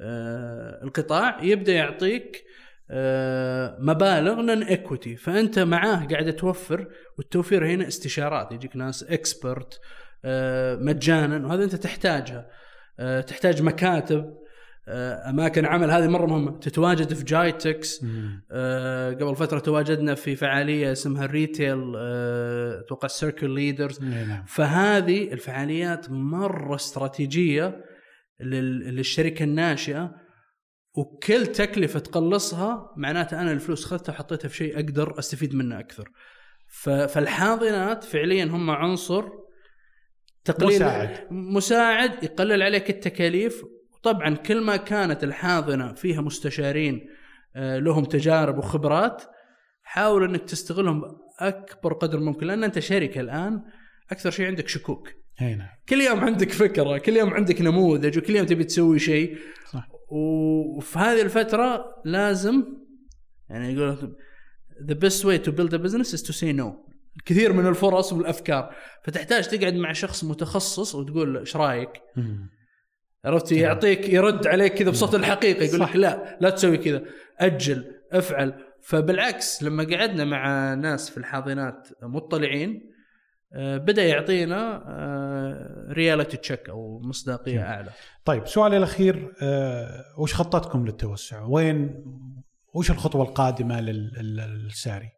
[0.00, 2.44] آه القطاع يبدأ يعطيك
[2.90, 6.88] آه مبالغ non equity فأنت معاه قاعد توفر
[7.18, 8.52] والتوفير هنا استشارات.
[8.52, 9.80] يجيك ناس expert
[10.80, 12.46] مجانا وهذا أنت تحتاجها.
[13.26, 14.41] تحتاج مكاتب.
[14.88, 15.90] أماكن عمل.
[15.90, 16.58] هذه مرة مهمة.
[16.58, 18.04] تتواجد في جايتكس.
[18.50, 24.44] آه قبل فترة تواجدنا في فعالية اسمها ال retail آه، أتوقع circle leaders نعم.
[24.46, 27.84] فهذه الفعاليات مرة استراتيجية
[28.40, 30.14] للشركة الناشئة
[30.94, 36.08] وكل تكلفة تقلصها معناته أنا الفلوس اخذتها وحطيتها في شيء أقدر أستفيد منه أكثر.
[36.82, 39.24] فالحاضنات فعليا هم عنصر
[40.44, 41.26] تقليل مساعد.
[41.30, 43.62] مساعد يقلل عليك التكاليف
[44.02, 47.08] طبعا كل ما كانت الحاضنة فيها مستشارين
[47.56, 49.22] آه، لهم تجارب وخبرات
[49.82, 51.02] حاول إنك تستغلهم
[51.40, 53.62] اكبر قدر ممكن لأن أنت شركة الآن
[54.10, 55.08] أكثر شيء عندك شكوك.
[55.40, 55.68] نعم.
[55.88, 59.38] كل يوم عندك فكرة كل يوم عندك نموذج وكل يوم تبي تسوي شيء.
[59.70, 59.88] صح.
[60.10, 62.64] وفي هذه الفترة لازم
[63.50, 64.16] يعني يقول
[64.82, 66.92] the best way to build a business is to say no.
[67.24, 68.74] كثير من الفرص والأفكار.
[69.04, 71.90] فتحتاج تقعد مع شخص متخصص وتقول إيش رأيك؟
[73.24, 77.02] عرفت يعطيك يرد عليك كذا بصوت الحقيقة يقول لك لا لا تسوي كذا
[77.38, 82.92] أجل أفعل فبالعكس لما قعدنا مع ناس في الحاضنات مطلعين
[83.54, 84.82] آه، بدأ يعطينا
[85.90, 87.64] reality check أو مصداقية جميل.
[87.64, 87.90] أعلى
[88.24, 92.04] طيب سؤالي الأخير آه، وش خطتكم للتوسع؟ وين
[92.74, 95.08] وش الخطوة القادمة لل- لل- للساري؟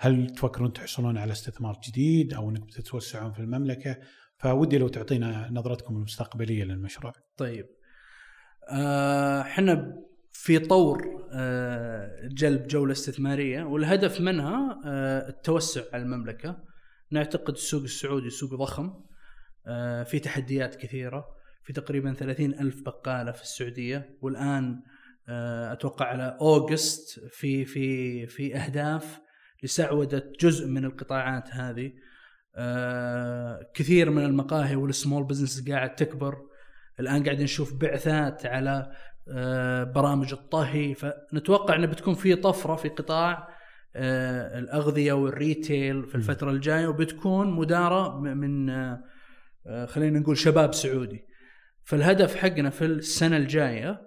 [0.00, 3.96] هل تفكرون تحصلون على استثمار جديد أو انكم تتوسعون في المملكة؟
[4.44, 7.12] فودي لو تعطينا نظرتكم المستقبلية للمشروع.
[7.36, 7.66] طيب.
[8.70, 16.56] آه، إحنا في طور آه، جلب جولة استثمارية والهدف منها آه، التوسع على المملكة.
[17.10, 18.92] نعتقد السوق السعودي سوق ضخم
[19.66, 21.26] آه، في تحديات كثيرة
[21.62, 24.18] في تقريبا 30 ألف بقالة في السعودية.
[24.22, 24.82] والآن
[25.28, 29.20] آه، أتوقع على أوغست في في في أهداف
[29.62, 31.92] لسعودة جزء من القطاعات هذه.
[32.56, 36.36] آه، كثير من المقاهي والسمول بزنس قاعد تكبر.
[37.00, 38.92] الآن قاعد نشوف بعثات على
[39.28, 40.94] آه، برامج الطهي.
[40.94, 43.48] فنتوقع إنه بتكون في طفرة في قطاع
[43.96, 48.66] آه، الأغذية والريتيل في الفترة الجاية وبتكون مدارة من
[49.86, 51.24] خلينا نقول شباب سعودي.
[51.84, 54.00] فالهدف حقنا في السنة الجاية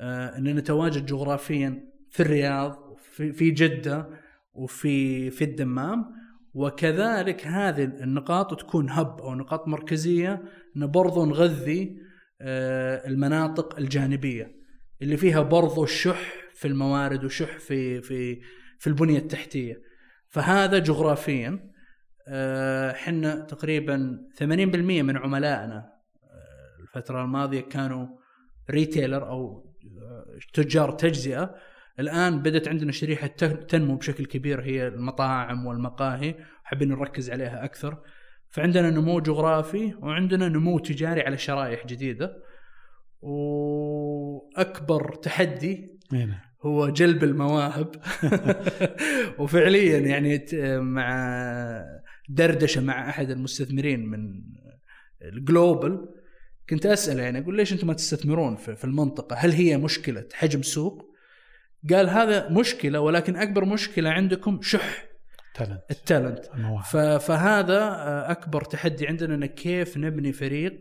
[0.00, 4.08] ان نتواجد جغرافيا في الرياض في في جدة
[4.52, 6.17] وفي في الدمام.
[6.58, 10.42] وكذلك هذه النقاط تكون هب أو نقاط مركزية
[10.76, 11.98] ان برضو نغذي
[12.40, 14.54] آه، المناطق الجانبية
[15.02, 18.40] اللي فيها برضو الشح في الموارد وشح في في
[18.78, 19.82] في البنية التحتية.
[20.28, 21.70] فهذا جغرافيا
[22.28, 28.06] آه، إحنا تقريبا 80% من عملائنا آه، الفترة الماضية كانوا
[28.70, 31.54] ريتيلر أو آه، تجار تجزئة.
[32.00, 36.34] الآن بدأت عندنا شريحة تن- تنمو بشكل كبير هي المطاعم والمقاهي.
[36.64, 37.98] حابين نركز عليها أكثر.
[38.50, 42.42] فعندنا نمو جغرافي وعندنا نمو تجاري على شرائح جديدة.
[43.20, 47.90] وأكبر تحدي هنا هو جلب المواهب.
[49.38, 50.44] وفعليا يعني
[50.80, 51.18] مع
[52.28, 54.42] دردشة مع أحد المستثمرين من
[55.22, 56.08] الجلوبال
[56.70, 60.62] كنت اساله يعني أقول ليش أنتم ما تستثمرون في في المنطقة؟ هل هي مشكلة حجم
[60.62, 61.07] سوق؟
[61.90, 65.08] قال هذا مشكلة ولكن أكبر مشكلة عندكم شح.
[65.54, 66.44] talent ال talent.
[67.20, 70.80] فهذا آه، أكبر تحدي عندنا إن كيف نبني فريق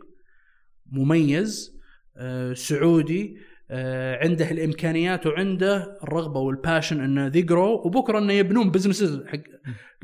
[0.92, 1.78] مميز
[2.18, 3.38] آه، سعودي
[3.72, 9.40] آه، عنده الإمكانيات وعنده الرغبة وال passion إنه ي grow وبكرة إنه يبنون businesses حق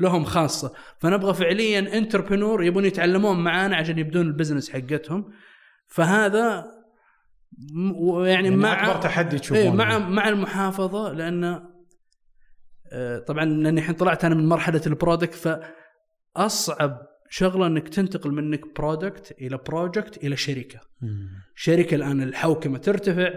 [0.00, 0.72] لهم خاصة.
[0.98, 5.32] فنبغى فعليا entrepreneur يبون يتعلمون معانا عشان يبدون ال business حقتهم.
[5.86, 6.64] فهذا
[7.58, 11.60] يعني, يعني مع أكبر تحدي إيه تشوفونه مع مع المحافظة لأن
[12.92, 15.62] آه، طبعا لأني الحين طلعت أنا من مرحلة ال product
[16.36, 16.98] فأصعب
[17.30, 21.28] شغلة إنك تنتقل منك product إلى project إلى شركة مم.
[21.54, 23.30] شركة الآن الحوكمة ترتفع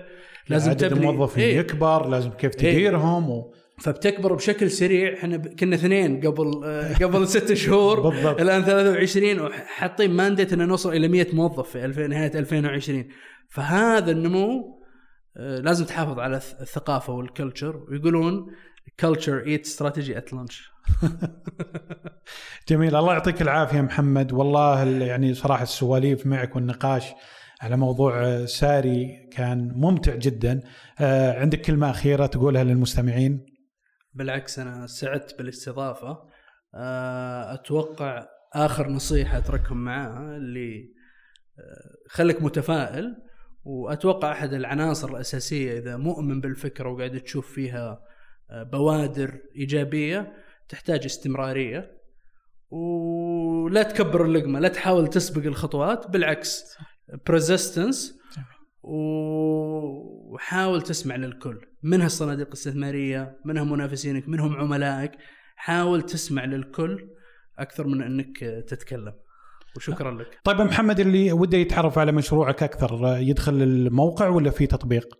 [0.49, 2.74] لازم عدد تبني الموظفين إيه يكبر لازم كيف إيه.
[2.74, 3.53] تديرهم و...
[3.82, 5.13] فبتكبر بشكل سريع.
[5.13, 7.99] إحنا كنا اثنين قبل آه، قبل ست شهور.
[8.09, 8.41] بالضبط.
[8.41, 13.07] الآن 23 وحاطين mandate ان نوصل إلى 100 موظف في 2000 نهاية 2020
[13.49, 14.78] فهذا النمو
[15.38, 18.45] آه، لازم تحافظ على الث- الثقافة وال culture ويقولون
[18.99, 20.70] culture eats strategy at lunch
[22.69, 22.95] جميل.
[22.95, 24.34] الله يعطيك العافية محمد.
[24.34, 27.03] والله ال- يعني صراحة السواليف معك والنقاش
[27.61, 30.61] على موضوع آه، ساري كان ممتع جدا.
[31.39, 33.57] عندك كلمة أخيرة تقولها للمستمعين؟
[34.18, 36.30] بالعكس أنا سعدت بالاستضافة.
[36.76, 40.93] آه، أتوقع آخر نصيحة أتركهم معاها اللي
[41.59, 43.15] آه، خليك متفائل
[43.63, 48.01] وأتوقع أحد العناصر الأساسية إذا مؤمن بالفكرة وقاعد تشوف فيها
[48.51, 50.34] آه، بوادر إيجابية
[50.70, 51.97] تحتاج استمرارية.
[52.70, 56.78] ولا تكبر اللقمة لا تحاول تسبق الخطوات بالعكس
[57.28, 58.20] بريزيستنس
[58.84, 61.66] وحاول تسمع للكل.
[61.84, 65.11] منها الصناديق الاستثمارية؟ منها منافسينك؟ منهم عملائك؟
[65.55, 67.09] حاول تسمع للكل
[67.59, 69.13] أكثر من إنك تتكلم.
[69.75, 70.39] وشكرا لك.
[70.43, 75.19] طيب محمد اللي وده يتعرف على مشروعك أكثر يدخل الموقع ولا في تطبيق؟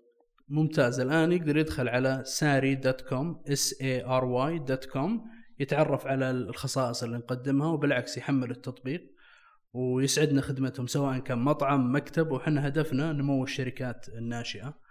[0.50, 1.00] ممتاز.
[1.00, 5.26] الآن يقدر يدخل على ساري dot com S A R Y dot com
[5.60, 9.02] يتعرف على الخصائص اللي نقدمها وبالعكس يحمل التطبيق
[9.74, 14.87] ويسعدنا خدمتهم سواء كان مطعم مكتب وحنا هدفنا نمو الشركات الناشئة.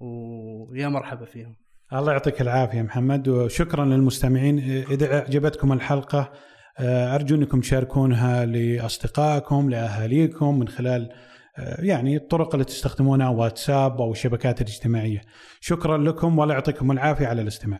[0.00, 1.56] ويا مرحبا فيهم
[1.92, 4.58] الله يعطيك العافية محمد وشكرا للمستمعين
[4.90, 6.32] إذا أعجبتكم الحلقة
[6.78, 11.12] آه، أرجو أنكم تشاركونها لأصدقائكم لأهاليكم من خلال
[11.58, 15.22] آه، يعني الطرق اللي تستخدمونها واتساب أو الشبكات الاجتماعية.
[15.60, 17.78] شكرا لكم والله يعطيكم العافية على الاستماع.